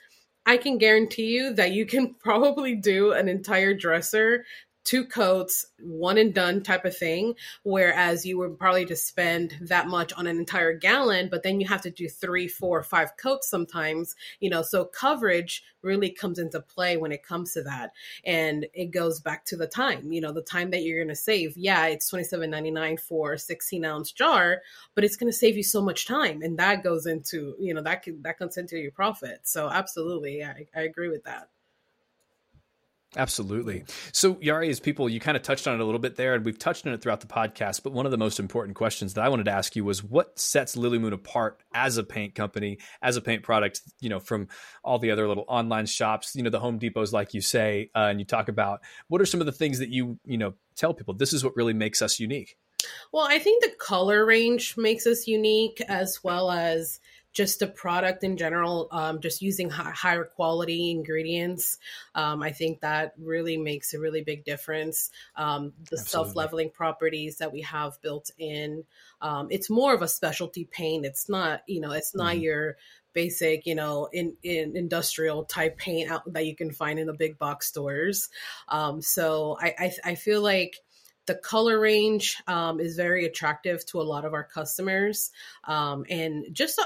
[0.46, 4.44] I can guarantee you that you can probably do an entire dresser,
[4.84, 7.34] two coats, one and done type of thing.
[7.62, 11.68] Whereas you would probably just spend that much on an entire gallon, but then you
[11.68, 14.62] have to do three, four, five coats sometimes, you know.
[14.62, 17.92] So coverage really comes into play when it comes to that.
[18.24, 21.56] And it goes back to the time, you know, the time that you're to save.
[21.56, 24.62] Yeah, it's twenty seven ninety nine for a 16 ounce jar,
[24.94, 26.42] but it's to save you so much time.
[26.42, 29.40] And that goes into, you know, that, can, that comes into your profit.
[29.44, 30.42] So absolutely.
[30.44, 31.48] I, I agree with that.
[33.16, 33.84] Absolutely.
[34.12, 36.44] So, Yari, as people, you kind of touched on it a little bit there, and
[36.44, 37.82] we've touched on it throughout the podcast.
[37.82, 40.38] But one of the most important questions that I wanted to ask you was what
[40.38, 44.46] sets Lilly Moon apart as a paint company, as a paint product, you know, from
[44.84, 48.06] all the other little online shops, you know, the Home Depots, like you say, uh,
[48.10, 50.94] and you talk about what are some of the things that you, you know, tell
[50.94, 52.56] people this is what really makes us unique?
[53.12, 57.00] Well, I think the color range makes us unique as well as
[57.32, 61.78] just the product in general, um, just using high, higher quality ingredients.
[62.14, 65.10] Um, I think that really makes a really big difference.
[65.36, 68.84] Um, the self leveling properties that we have built in,
[69.20, 71.06] um, it's more of a specialty paint.
[71.06, 72.42] It's not, you know, it's not mm-hmm.
[72.42, 72.76] your
[73.12, 77.12] basic, you know, in, in industrial type paint out that you can find in the
[77.12, 78.28] big box stores.
[78.68, 80.76] Um, so I, I, I feel like
[81.26, 85.30] the color range um, is very attractive to a lot of our customers
[85.64, 86.80] um, and just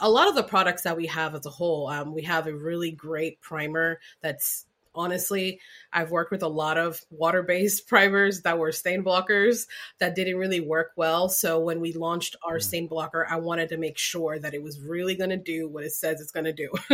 [0.00, 2.54] a, lot of the products that we have as a whole um, we have a
[2.54, 4.66] really great primer that's
[4.98, 5.60] honestly
[5.92, 9.66] i've worked with a lot of water-based primers that were stain blockers
[9.98, 12.62] that didn't really work well so when we launched our mm.
[12.62, 15.84] stain blocker i wanted to make sure that it was really going to do what
[15.84, 16.70] it says it's going to do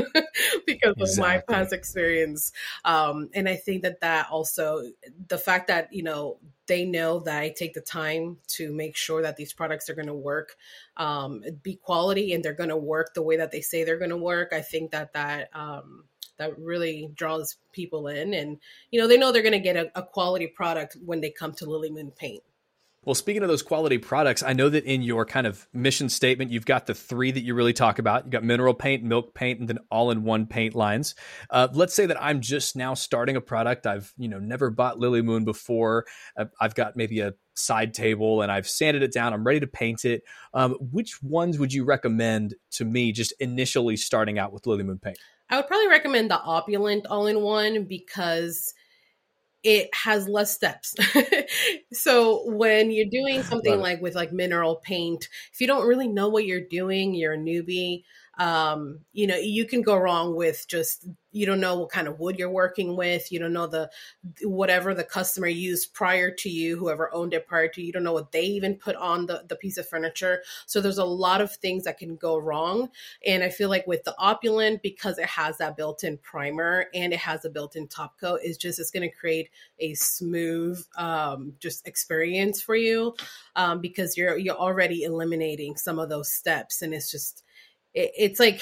[0.67, 1.03] because exactly.
[1.03, 2.53] of my past experience
[2.85, 4.83] um, and i think that that also
[5.29, 9.23] the fact that you know they know that I take the time to make sure
[9.23, 10.57] that these products are going to work,
[10.97, 14.11] um, be quality, and they're going to work the way that they say they're going
[14.11, 14.53] to work.
[14.53, 16.05] I think that that um,
[16.39, 18.59] that really draws people in and
[18.91, 21.53] you know they know they're going to get a, a, quality product when they come
[21.53, 22.43] to lilly moon paint
[23.05, 26.51] well speaking of those quality products i know that in your kind of mission statement
[26.51, 29.61] you've got the three that you really talk about you got mineral paint milk paint
[29.61, 31.15] and then all in one paint lines
[31.51, 34.99] uh, let's say that i'm just now starting a product i've you know never bought
[34.99, 36.05] lilly moon before
[36.61, 39.33] i've got maybe a side table and I've sanded it down.
[39.33, 40.23] I'm ready to paint it.
[40.53, 44.99] Um, which ones would you recommend to me just initially starting out with Lilly Moon
[44.99, 45.19] paint?
[45.55, 48.75] I would probably recommend the opulent all in one because
[49.63, 50.97] it has less steps.
[51.93, 56.29] so when you're doing something like with like mineral paint, if you don't really know
[56.29, 58.03] what you're doing, you're a newbie,
[58.39, 62.21] um, you know, you can go wrong with just you don't know what kind of
[62.21, 63.33] wood you're working with.
[63.33, 63.91] You don't know the
[64.43, 67.89] whatever the customer used prior to you whoever owned it prior to you.
[67.89, 70.43] You don't know what they even put on the, the piece of furniture.
[70.67, 72.89] So there's a lot of things that can go wrong.
[73.27, 77.19] And i feel like with the opulent because it has that built-in primer and it
[77.19, 81.87] has a built-in top coat is just it's going to create a smooth um, just
[81.87, 83.15] experience for you
[83.57, 87.44] um, because you're you're already eliminating some of those steps and it's just
[87.95, 88.61] it, it's like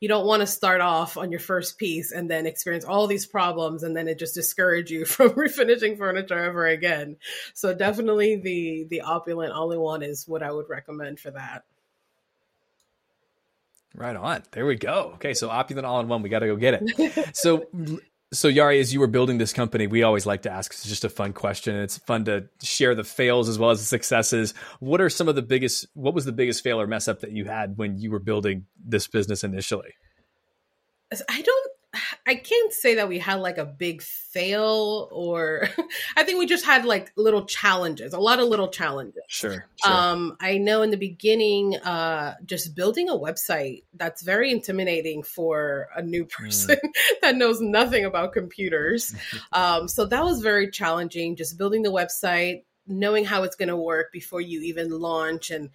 [0.00, 3.24] you don't want to start off on your first piece and then experience all these
[3.24, 7.16] problems and then it just discourage you from refinishing furniture ever again.
[7.54, 11.62] So definitely the the opulent all in one is what I would recommend for that.
[13.94, 14.42] Right on.
[14.52, 15.12] There we go.
[15.14, 16.22] Okay, so opulent all in one.
[16.22, 17.36] We got to go get it.
[17.36, 17.66] so
[18.32, 20.72] so Yari, as you were building this company, we always like to ask.
[20.72, 21.76] It's just a fun question.
[21.76, 24.54] It's fun to share the fails as well as the successes.
[24.80, 25.86] What are some of the biggest?
[25.94, 28.66] What was the biggest fail or mess up that you had when you were building
[28.82, 29.90] this business initially?
[31.28, 31.71] I don't
[32.26, 35.68] I can't say that we had like a big fail or
[36.16, 39.22] I think we just had like little challenges, a lot of little challenges.
[39.28, 39.92] Sure, sure.
[39.92, 45.88] Um, I know in the beginning, uh, just building a website that's very intimidating for
[45.94, 47.20] a new person mm.
[47.20, 49.14] that knows nothing about computers.
[49.52, 53.76] um, so that was very challenging, just building the website, knowing how it's going to
[53.76, 55.70] work before you even launch and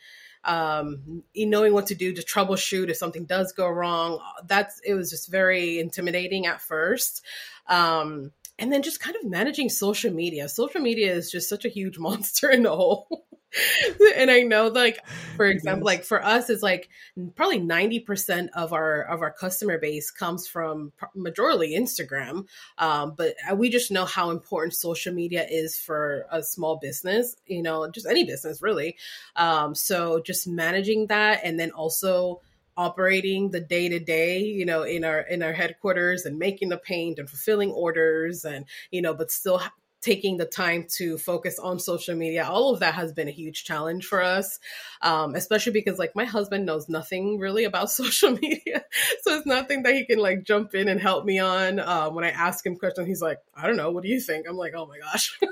[0.48, 4.20] um, knowing what to do to troubleshoot if something does go wrong.
[4.46, 7.24] That's it was just very intimidating at first.
[7.68, 10.50] Um, and then just kind of managing social media.
[10.50, 13.28] Social media is just such a huge monster in the whole
[14.16, 15.00] and I know like
[15.36, 16.90] for example like for us it's like
[17.36, 22.48] probably 90% of our of our customer base comes from majorly Instagram.
[22.78, 27.36] Um, but uh, we just know how important social media is for a small business
[27.46, 28.98] you know just any business really.
[29.36, 32.42] Um, so just managing that and then also
[32.78, 36.78] operating the day to day, you know, in our in our headquarters and making the
[36.78, 39.62] paint and fulfilling orders and you know, but still
[40.02, 42.46] taking the time to focus on social media.
[42.46, 44.60] All of that has been a huge challenge for us
[45.02, 48.86] um, especially because like my husband knows nothing really about social media
[49.22, 51.80] so it's nothing that he can like jump in and help me on.
[51.80, 53.92] Um, when i ask him questions he's like i don't know.
[53.92, 54.48] What do you think?
[54.48, 55.38] I'm like oh my gosh.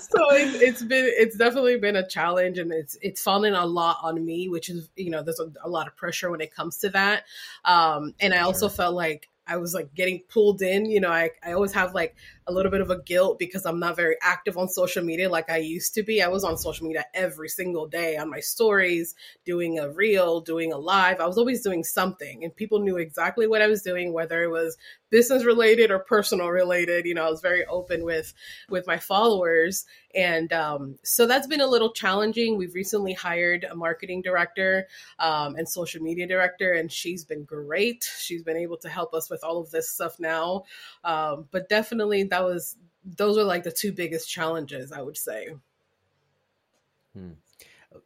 [0.00, 3.96] So it, it's been it's definitely been a challenge and it's it's fallen a lot
[4.02, 6.78] on me which is you know there's a, a lot of pressure when it comes
[6.78, 7.24] to that.
[7.64, 10.86] Um, and i also felt like I was like getting pulled in.
[10.86, 12.14] You know, I, I always have like
[12.46, 15.50] a little bit of a guilt because I'm not very active on social media like
[15.50, 16.22] I used to be.
[16.22, 20.72] I was on social media every single day on my stories, doing a reel, doing
[20.72, 21.20] a live.
[21.20, 24.50] I was always doing something, and people knew exactly what I was doing, whether it
[24.50, 24.76] was
[25.10, 27.06] business related or personal related.
[27.06, 28.32] You know, I was very open with
[28.70, 29.84] with my followers,
[30.14, 32.56] and um, so that's been a little challenging.
[32.56, 38.10] We've recently hired a marketing director um, and social media director, and she's been great.
[38.18, 40.64] She's been able to help us with all of this stuff now,
[41.04, 45.16] um, but definitely that that was those are like the two biggest challenges I would
[45.16, 45.48] say.
[47.14, 47.32] Hmm.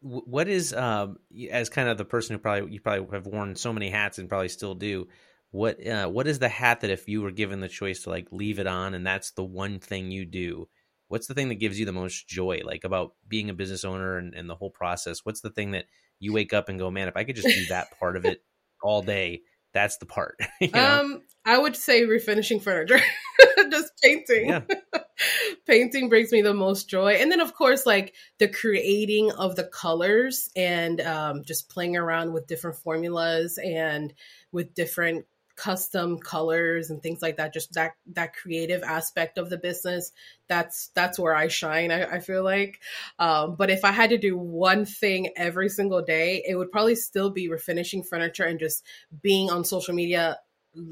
[0.01, 1.19] what is um
[1.51, 4.29] as kind of the person who probably you probably have worn so many hats and
[4.29, 5.09] probably still do
[5.51, 8.29] what uh, what is the hat that if you were given the choice to like
[8.31, 10.69] leave it on and that's the one thing you do
[11.09, 14.17] what's the thing that gives you the most joy like about being a business owner
[14.17, 15.87] and, and the whole process what's the thing that
[16.21, 18.41] you wake up and go man if i could just do that part of it
[18.83, 19.43] all day
[19.73, 21.01] that's the part you know?
[21.01, 23.01] um i would say refinishing furniture
[23.71, 24.63] just painting yeah.
[25.67, 29.65] painting brings me the most joy and then of course like the creating of the
[29.65, 34.13] colors and um, just playing around with different formulas and
[34.51, 35.25] with different
[35.63, 40.11] custom colors and things like that just that that creative aspect of the business
[40.49, 42.81] that's that's where i shine i, I feel like.
[43.21, 46.97] Um, but if i had to do one thing every single day it would probably
[46.97, 48.85] still be refinishing furniture and just
[49.23, 50.41] being on social media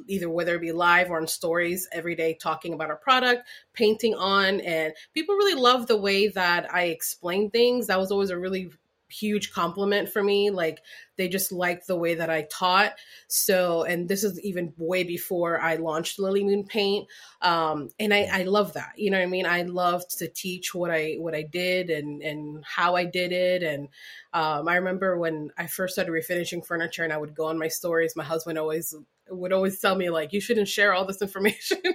[0.06, 4.14] either whether it be live or on stories every day talking about our product painting
[4.14, 7.88] on and people really love the way that i explain things.
[7.88, 8.70] That was always a really
[9.10, 10.50] huge compliment for me.
[10.50, 10.80] Like
[11.16, 12.94] they just liked the way that I taught.
[13.28, 17.08] So, and this is even way before I launched Lilly Moon Paint.
[17.42, 18.92] Um, and I, I love that.
[18.96, 19.46] You know what I mean?
[19.46, 23.62] I loved to teach what I what I did and and how I did it.
[23.62, 23.88] And
[24.32, 27.68] um, I remember when I first started refinishing furniture, and I would go on my
[27.68, 28.16] stories.
[28.16, 28.94] My husband always
[29.30, 31.78] would always tell me like you shouldn't share all this information.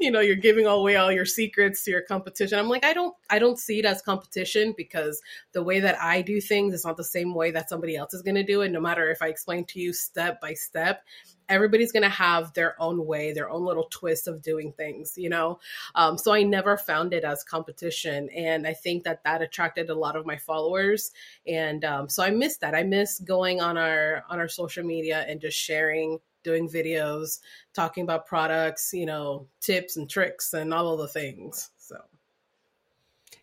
[0.00, 2.58] You know you're giving away all your secrets to your competition.
[2.58, 5.22] I'm like i don't i don't see it as competition because
[5.52, 8.22] the way that i do things is not the same way that somebody else is
[8.22, 8.70] going to do it.
[8.70, 11.02] No matter if i explain to you step by step
[11.48, 15.30] everybody's going to have their own way their own little twist of doing things you
[15.30, 15.58] know?
[15.94, 19.94] Um, so i never found it as competition and i think that that attracted a
[19.94, 21.10] lot of my followers
[21.46, 22.74] and um, so i miss that.
[22.74, 27.40] I miss going on our on our social media and just sharing doing videos,
[27.72, 31.70] talking about products, you know, tips and tricks and all of the things.
[31.78, 31.96] So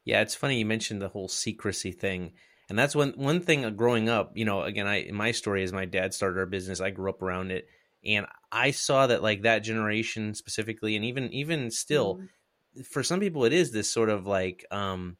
[0.05, 2.33] Yeah, it's funny you mentioned the whole secrecy thing.
[2.69, 5.85] And that's one one thing growing up, you know, again, I my story is my
[5.85, 6.79] dad started our business.
[6.79, 7.67] I grew up around it
[8.05, 12.81] and I saw that like that generation specifically and even even still mm-hmm.
[12.83, 15.17] for some people it is this sort of like um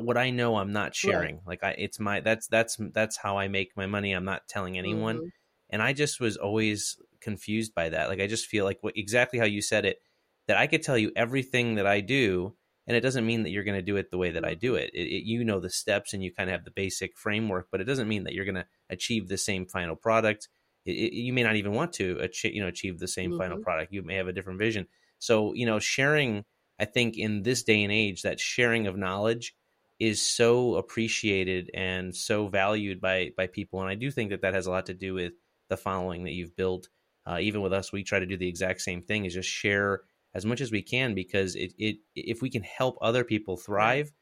[0.00, 1.36] what I know I'm not sharing.
[1.36, 1.46] Right.
[1.46, 4.12] Like I it's my that's that's that's how I make my money.
[4.12, 5.16] I'm not telling anyone.
[5.16, 5.28] Mm-hmm.
[5.70, 8.08] And I just was always confused by that.
[8.08, 9.98] Like I just feel like what, exactly how you said it
[10.46, 12.54] that I could tell you everything that I do
[12.88, 14.74] and it doesn't mean that you're going to do it the way that I do
[14.74, 14.90] it.
[14.94, 15.24] It, it.
[15.24, 18.08] You know the steps and you kind of have the basic framework, but it doesn't
[18.08, 20.48] mean that you're going to achieve the same final product.
[20.86, 23.40] It, you may not even want to achieve, you know, achieve the same mm-hmm.
[23.40, 23.92] final product.
[23.92, 24.86] You may have a different vision.
[25.18, 26.46] So, you know, sharing,
[26.78, 29.54] I think in this day and age, that sharing of knowledge
[29.98, 33.82] is so appreciated and so valued by by people.
[33.82, 35.34] And I do think that that has a lot to do with
[35.68, 36.88] the following that you've built
[37.28, 40.02] uh, even with us, we try to do the exact same thing: is just share
[40.34, 44.12] as much as we can because it, it if we can help other people thrive.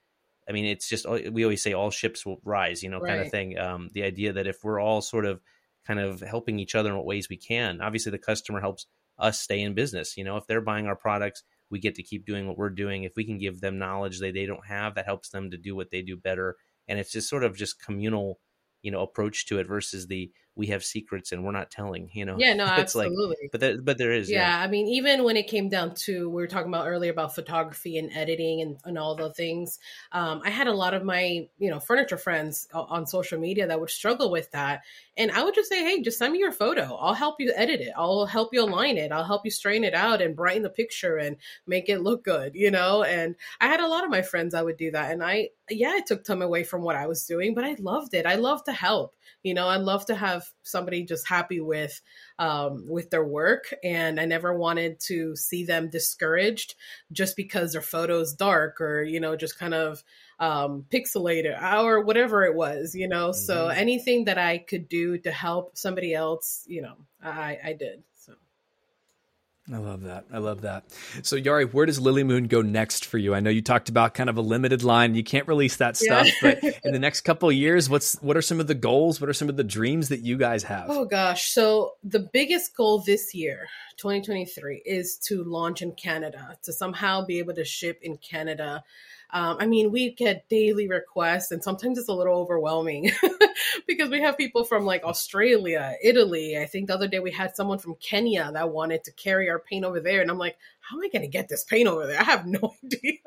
[0.49, 3.11] I mean, it's just we always say all ships will rise, you know, right.
[3.11, 3.59] kind of thing.
[3.59, 5.41] Um, the idea that if we're all sort of
[5.87, 8.87] kind of helping each other in what ways we can, obviously the customer helps
[9.19, 10.17] us stay in business.
[10.17, 13.05] You know, if they're buying our products, we get to keep doing what we're doing.
[13.05, 15.75] If we can give them knowledge that they don't have, that helps them to do
[15.75, 16.57] what they do better.
[16.89, 18.39] And it's just sort of just communal,
[18.83, 22.25] you know, approach to it versus the we have secrets and we're not telling you
[22.25, 22.37] know?
[22.39, 23.37] Yeah no it's absolutely.
[23.43, 25.95] like, but there, but there is yeah, yeah, i mean even when it came down
[25.95, 29.79] to we were talking about earlier about photography and editing and, and all the things
[30.13, 33.79] um, i had a lot of my you know furniture friends on social media that
[33.79, 34.83] would struggle with that
[35.17, 36.95] and i would just say hey just send me your photo.
[36.97, 37.93] I'll help you edit it.
[37.97, 39.13] I'll help you align it.
[39.13, 41.37] I'll help you straighten it out and brighten the picture and
[41.67, 43.03] make it look good you know?
[43.03, 45.97] And i had a lot of my friends i would do that and i yeah
[45.97, 48.27] it took time away from what i was doing but i loved it.
[48.27, 49.69] I love to help you know?
[49.69, 52.01] I love to have somebody just happy with
[52.39, 53.73] um, with their work.
[53.83, 56.75] And i never wanted to see them discouraged
[57.13, 60.03] just because their photo's dark or you know just kind of
[60.39, 63.31] um, pixelated or whatever it was you know?
[63.31, 63.41] Mm-hmm.
[63.41, 68.03] so anything that i could do to help somebody else you know i i did
[69.73, 70.25] I love that.
[70.33, 70.85] I love that.
[71.23, 73.35] So, Yari, where does Lilly Moon go next for you?
[73.35, 75.17] I know you talked about kind of a limited line.
[75.17, 76.55] You can't release that stuff, yeah.
[76.63, 79.21] but in the next couple of years, what's what are some of the goals?
[79.21, 80.87] What are some of the dreams that you guys have?
[80.89, 86.73] Oh gosh, so the biggest goal this year, 2023, is to launch in Canada, to
[86.73, 88.85] somehow be able to ship in Canada.
[89.31, 93.11] Um, I mean, we get daily requests, and sometimes it's a little overwhelming
[93.87, 96.57] because we have people from like Australia, Italy.
[96.57, 99.56] I think the other day we had someone from Kenya that wanted to carry our
[99.59, 102.07] paint over there, and I'm like, how am I going to get this paint over
[102.07, 102.21] there?
[102.21, 103.19] I have no idea.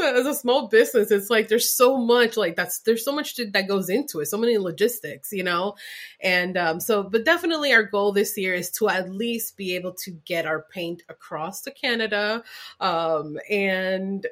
[0.00, 3.68] as, a, small business, it's like there's so much like that's there's so much that
[3.68, 5.74] goes into it, so many logistics, you know.
[6.20, 9.94] And um, so, but definitely our goal this year is to at least be able
[10.04, 12.42] to get our paint across to Canada,
[12.80, 14.26] um, and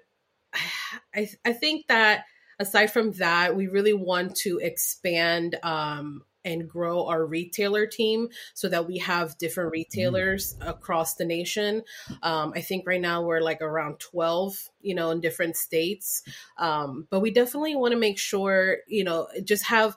[1.14, 2.24] I I think that
[2.58, 8.68] aside from that, we really want to expand um, and grow our retailer team so
[8.68, 9.72] that we have different mm.
[9.72, 10.68] retailers mm.
[10.68, 11.82] across the nation.
[12.22, 16.22] Um, I think right now we're like around 12, you know, in different states.
[16.56, 19.96] Um, but we definitely want to make sure, you know, just have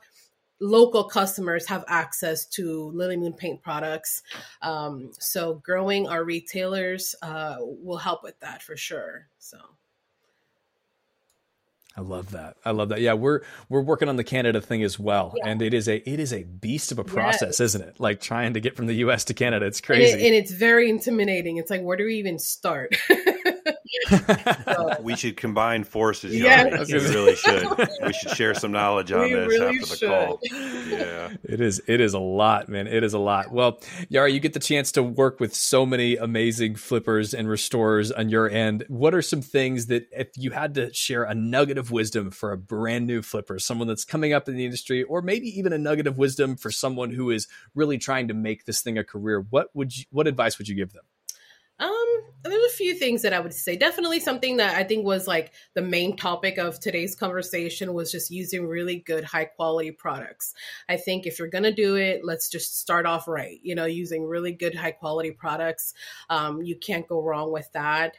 [0.60, 4.24] local customers have access to Lilly Moon paint products.
[4.62, 9.28] Um, so growing our retailers uh, will help with that for sure.
[9.38, 9.58] So.
[12.00, 12.56] I love that.
[12.64, 13.02] I love that.
[13.02, 15.50] Yeah, we're we're working on the Canada thing as well, yeah.
[15.50, 18.00] and it is a it is a beast of a process, isn't it?
[18.00, 19.26] Like trying to get from the U.S.
[19.26, 21.58] to Canada, it's crazy, and, it, and it's very intimidating.
[21.58, 22.95] It's like, where do we even start?
[25.01, 26.35] we should combine forces.
[26.35, 27.65] Yeah, we really should.
[28.03, 30.09] We should share some knowledge on we this really after the should.
[30.09, 30.39] call.
[30.43, 31.81] Yeah, it is.
[31.87, 32.87] It is a lot, man.
[32.87, 33.51] It is a lot.
[33.51, 38.11] Well, Yara, you get the chance to work with so many amazing flippers and restorers
[38.11, 38.85] on your end.
[38.87, 42.51] What are some things that, if you had to share a nugget of wisdom for
[42.51, 45.77] a brand new flipper, someone that's coming up in the industry, or maybe even a
[45.77, 49.45] nugget of wisdom for someone who is really trying to make this thing a career,
[49.49, 50.05] what would you?
[50.11, 51.03] What advice would you give them?
[51.80, 53.77] Um, there's a few things that I would say.
[53.77, 58.32] Definitely something that I think was like the main topic of today's conversation was just
[58.32, 60.53] using really good, high quality products.
[60.89, 63.59] I think if you're gonna do it, let's just start off right.
[63.63, 65.93] You know, using really good, high quality products.
[66.30, 68.17] Um, you can't go wrong with that.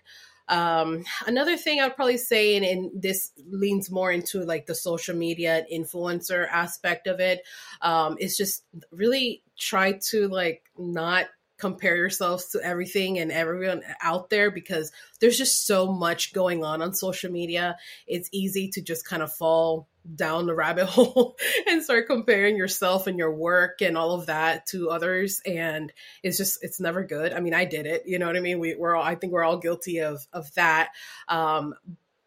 [0.49, 5.15] Um, another thing I'd probably say, and, and, this leans more into like the social
[5.15, 7.43] media influencer aspect of it,
[7.83, 11.27] um, is just really try to like not
[11.61, 14.91] compare yourselves to everything and everyone out there because
[15.21, 17.77] there's just so much going on on social media.
[18.07, 21.37] It's easy to just kind of fall down the rabbit hole
[21.69, 25.93] and start comparing yourself and your work and all of that to others and
[26.23, 27.33] it's just it's never good.
[27.33, 28.59] I mean i did it you know what i mean?
[28.59, 30.91] We, we're all i think we're all guilty of of that.
[31.29, 31.75] Um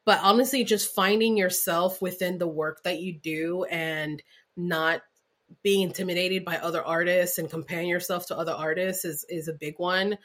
[0.06, 4.22] but honestly just finding yourself within the work that you do and
[4.56, 5.02] not
[5.62, 9.76] being intimidated by other artists and comparing yourself to other artists is is a big
[9.78, 10.18] one.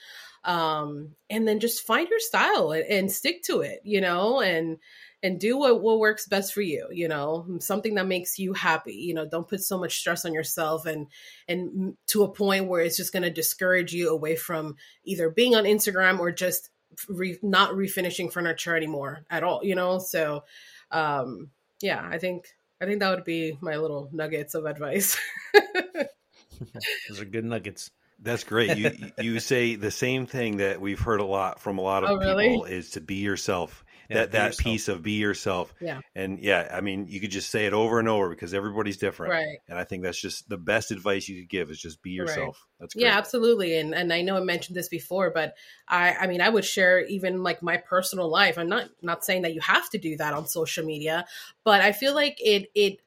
[0.44, 4.78] Um and then just find your style and, and, stick to it you know and
[5.22, 8.94] and do what what works best for you you know something that makes you happy
[8.94, 11.08] you know don't put so much stress on yourself and
[11.48, 15.56] and to a point where it's just going to discourage you away from either being
[15.56, 16.70] on instagram or just
[17.08, 19.98] re, not refinishing furniture anymore at all you know?
[19.98, 20.44] So
[20.92, 21.50] um
[21.82, 22.46] yeah i think
[22.80, 25.18] I think that would be my little nuggets of advice.
[27.08, 27.90] Those are good nuggets.
[28.20, 28.76] That's great.
[28.76, 32.10] You you say the same thing that we've heard a lot from a lot of
[32.10, 32.48] oh, really?
[32.48, 35.74] people is to be yourself yeah, that that piece of be yourself.
[35.80, 36.00] Yeah.
[36.14, 39.32] And yeah, I mean, you could just say it over and over because everybody's different.
[39.32, 39.58] Right.
[39.68, 42.56] And I think that's just the best advice you could give is just be yourself.
[42.58, 42.80] Right.
[42.80, 43.04] That's great.
[43.04, 43.76] Yeah, absolutely.
[43.76, 45.54] And and I know I mentioned this before, but
[45.86, 48.58] I I mean, I would share even like my personal life.
[48.58, 51.26] I'm not not saying that you have to do that on social media,
[51.64, 53.00] but I feel like it it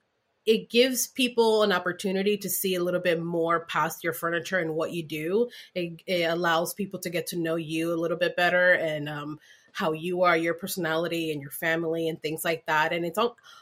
[0.45, 4.75] it gives people an opportunity to see a little bit more past your furniture and
[4.75, 5.49] what you do.
[5.75, 9.39] It, it allows people to get to know you a little bit better and um,
[9.73, 12.93] how you are, your personality, and your family, and things like that.
[12.93, 13.19] And it's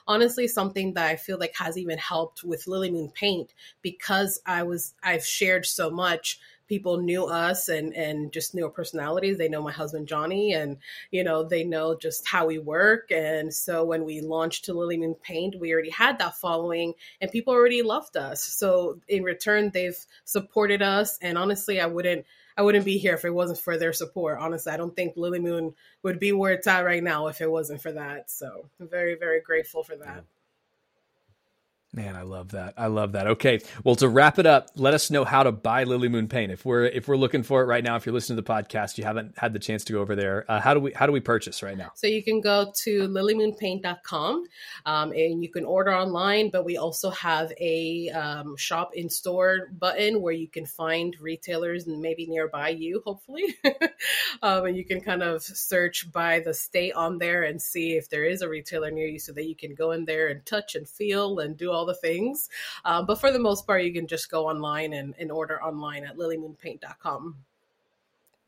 [0.08, 4.64] honestly something that I feel like has even helped with Lilly Moon Paint because I
[4.64, 6.40] was I've shared so much.
[6.68, 9.38] People knew us and and just knew our personalities.
[9.38, 10.78] They know my husband johnny and
[11.10, 13.12] you know they know just how we work.
[13.12, 17.32] And so when we launched to lilly moon paint we already had that following and
[17.32, 18.44] people already loved us.
[18.44, 21.18] So in return they've supported us.
[21.22, 22.26] And honestly i wouldn't
[22.60, 24.38] I wouldn't be here if it wasn't for their support.
[24.38, 27.50] Honestly, I don't think Lilly Moon would be where it's at right now if it
[27.50, 28.30] wasn't for that.
[28.30, 30.26] So I'm very, very grateful for that.
[30.26, 30.39] Yeah.
[31.92, 32.76] Man, I love that.
[32.78, 33.26] I love that.
[33.26, 33.62] Okay.
[33.84, 36.52] Well, to wrap it up, let us know how to buy Lilly Moon Paint.
[36.52, 39.00] If we're if we're looking for it right now, if you're listening to the podcast,
[39.00, 40.46] you haven't had the chance to go over there.
[40.48, 41.92] Uh, how do we how do we purchase right now?
[41.96, 44.44] So you can go to lillymoonpaint.com
[44.86, 49.70] um, and you can order online, but we also have a um, shop in store
[49.72, 53.46] button where you can find retailers and maybe nearby you, hopefully.
[54.44, 58.10] um, and you can kind of search by the state on there and see if
[58.10, 60.76] there is a retailer near you so that you can go in there and touch
[60.76, 62.50] and feel and do all all the things.
[62.84, 66.04] Uh, but for the most part, you can just go online and, and order online
[66.04, 67.36] at lillymoonpaint.com.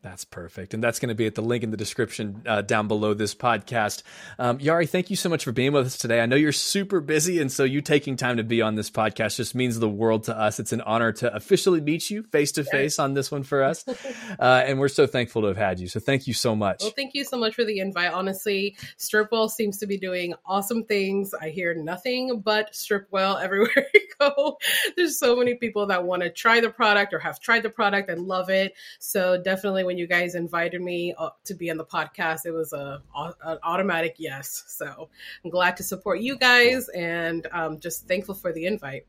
[0.04, 0.74] That's perfect.
[0.74, 3.36] And that's going to be at the link in the description uh, down below this
[3.36, 4.02] podcast.
[4.40, 6.22] Um, Yari, thank you so much for being with us today.
[6.22, 9.36] I know you're super busy, and so you taking time to be on this podcast
[9.36, 10.60] just means the world to us.
[10.60, 13.86] It's an honor to officially meet you face to face on this one for us.
[14.40, 15.88] Uh, and we're so thankful to have had you.
[15.88, 16.82] So thank you so much.
[16.82, 18.12] Well, thank you so much for the invite.
[18.12, 21.34] Honestly, Stripwell seems to be doing awesome things.
[21.34, 24.58] I hear nothing but Stripwell everywhere you go.
[24.96, 28.10] There's so many people that want to try the product or have tried the product
[28.10, 28.74] and love it.
[29.00, 32.72] So definitely when you guys invited me uh, to be on the podcast, it was
[32.72, 34.64] a, a, an automatic yes.
[34.70, 35.10] So
[35.44, 39.06] I'm glad to support you guys and um, just thankful for the invite.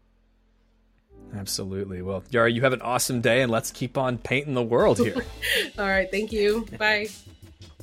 [1.36, 2.02] Absolutely.
[2.02, 5.24] Well, Yara, you have an awesome day and let's keep on painting the world here.
[5.78, 6.10] All right.
[6.10, 6.66] Thank you.
[6.76, 7.06] Bye.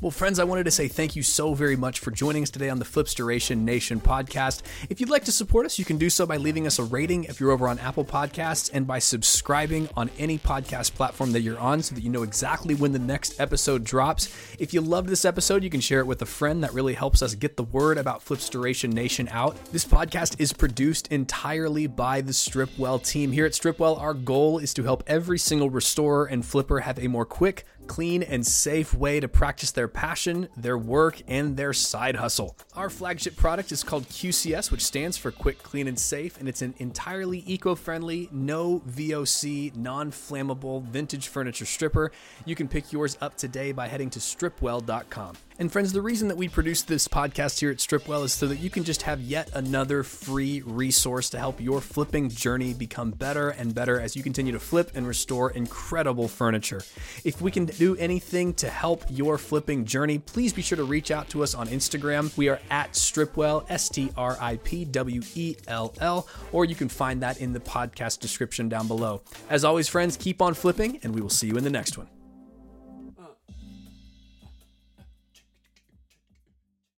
[0.02, 2.70] Well, friends, I wanted to say thank you so very much for joining us today
[2.70, 4.62] on the Flipstoration Nation podcast.
[4.89, 7.26] If you'd like to support us, you can do so by leaving us a rating
[7.26, 11.60] if you're over on Apple Podcasts and by subscribing on any podcast platform that you're
[11.60, 14.34] on so that you know exactly when the next episode drops.
[14.58, 16.64] If you loved this episode, you can share it with a friend.
[16.64, 19.58] That really helps us get the word about Flipstoration Nation out.
[19.74, 23.34] This podcast is produced entirely by the Stripwell team.
[23.34, 27.10] Here at Stripwell, our goal is to help every single restorer and flipper have a
[27.10, 32.16] more quick, clean, and safe way to practice their passion, their work, and their side
[32.16, 32.56] hustle.
[32.76, 36.62] Our flagship product is called QCS, which stands for Quick, Clean, and Safe, and it's
[36.62, 42.12] an entirely eco friendly, no VOC, non flammable vintage furniture stripper.
[42.46, 45.36] You can pick yours up today by heading to stripwell.com.
[45.60, 48.60] And friends, the reason that we produce this podcast here at Stripwell is so that
[48.60, 53.49] you can just have yet another free resource to help your flipping journey become better
[53.49, 56.82] and better as you continue to flip and restore incredible furniture.
[57.26, 61.12] If we can do anything to help your flipping journey, please be sure to reach
[61.12, 62.36] out to us on Instagram.
[62.38, 66.76] We are at Stripwell, S T R I P W E L L, or you
[66.76, 69.24] can find that in the podcast description down below.
[69.49, 72.07] As always, friends, keep on flipping, and we will see you in the next one.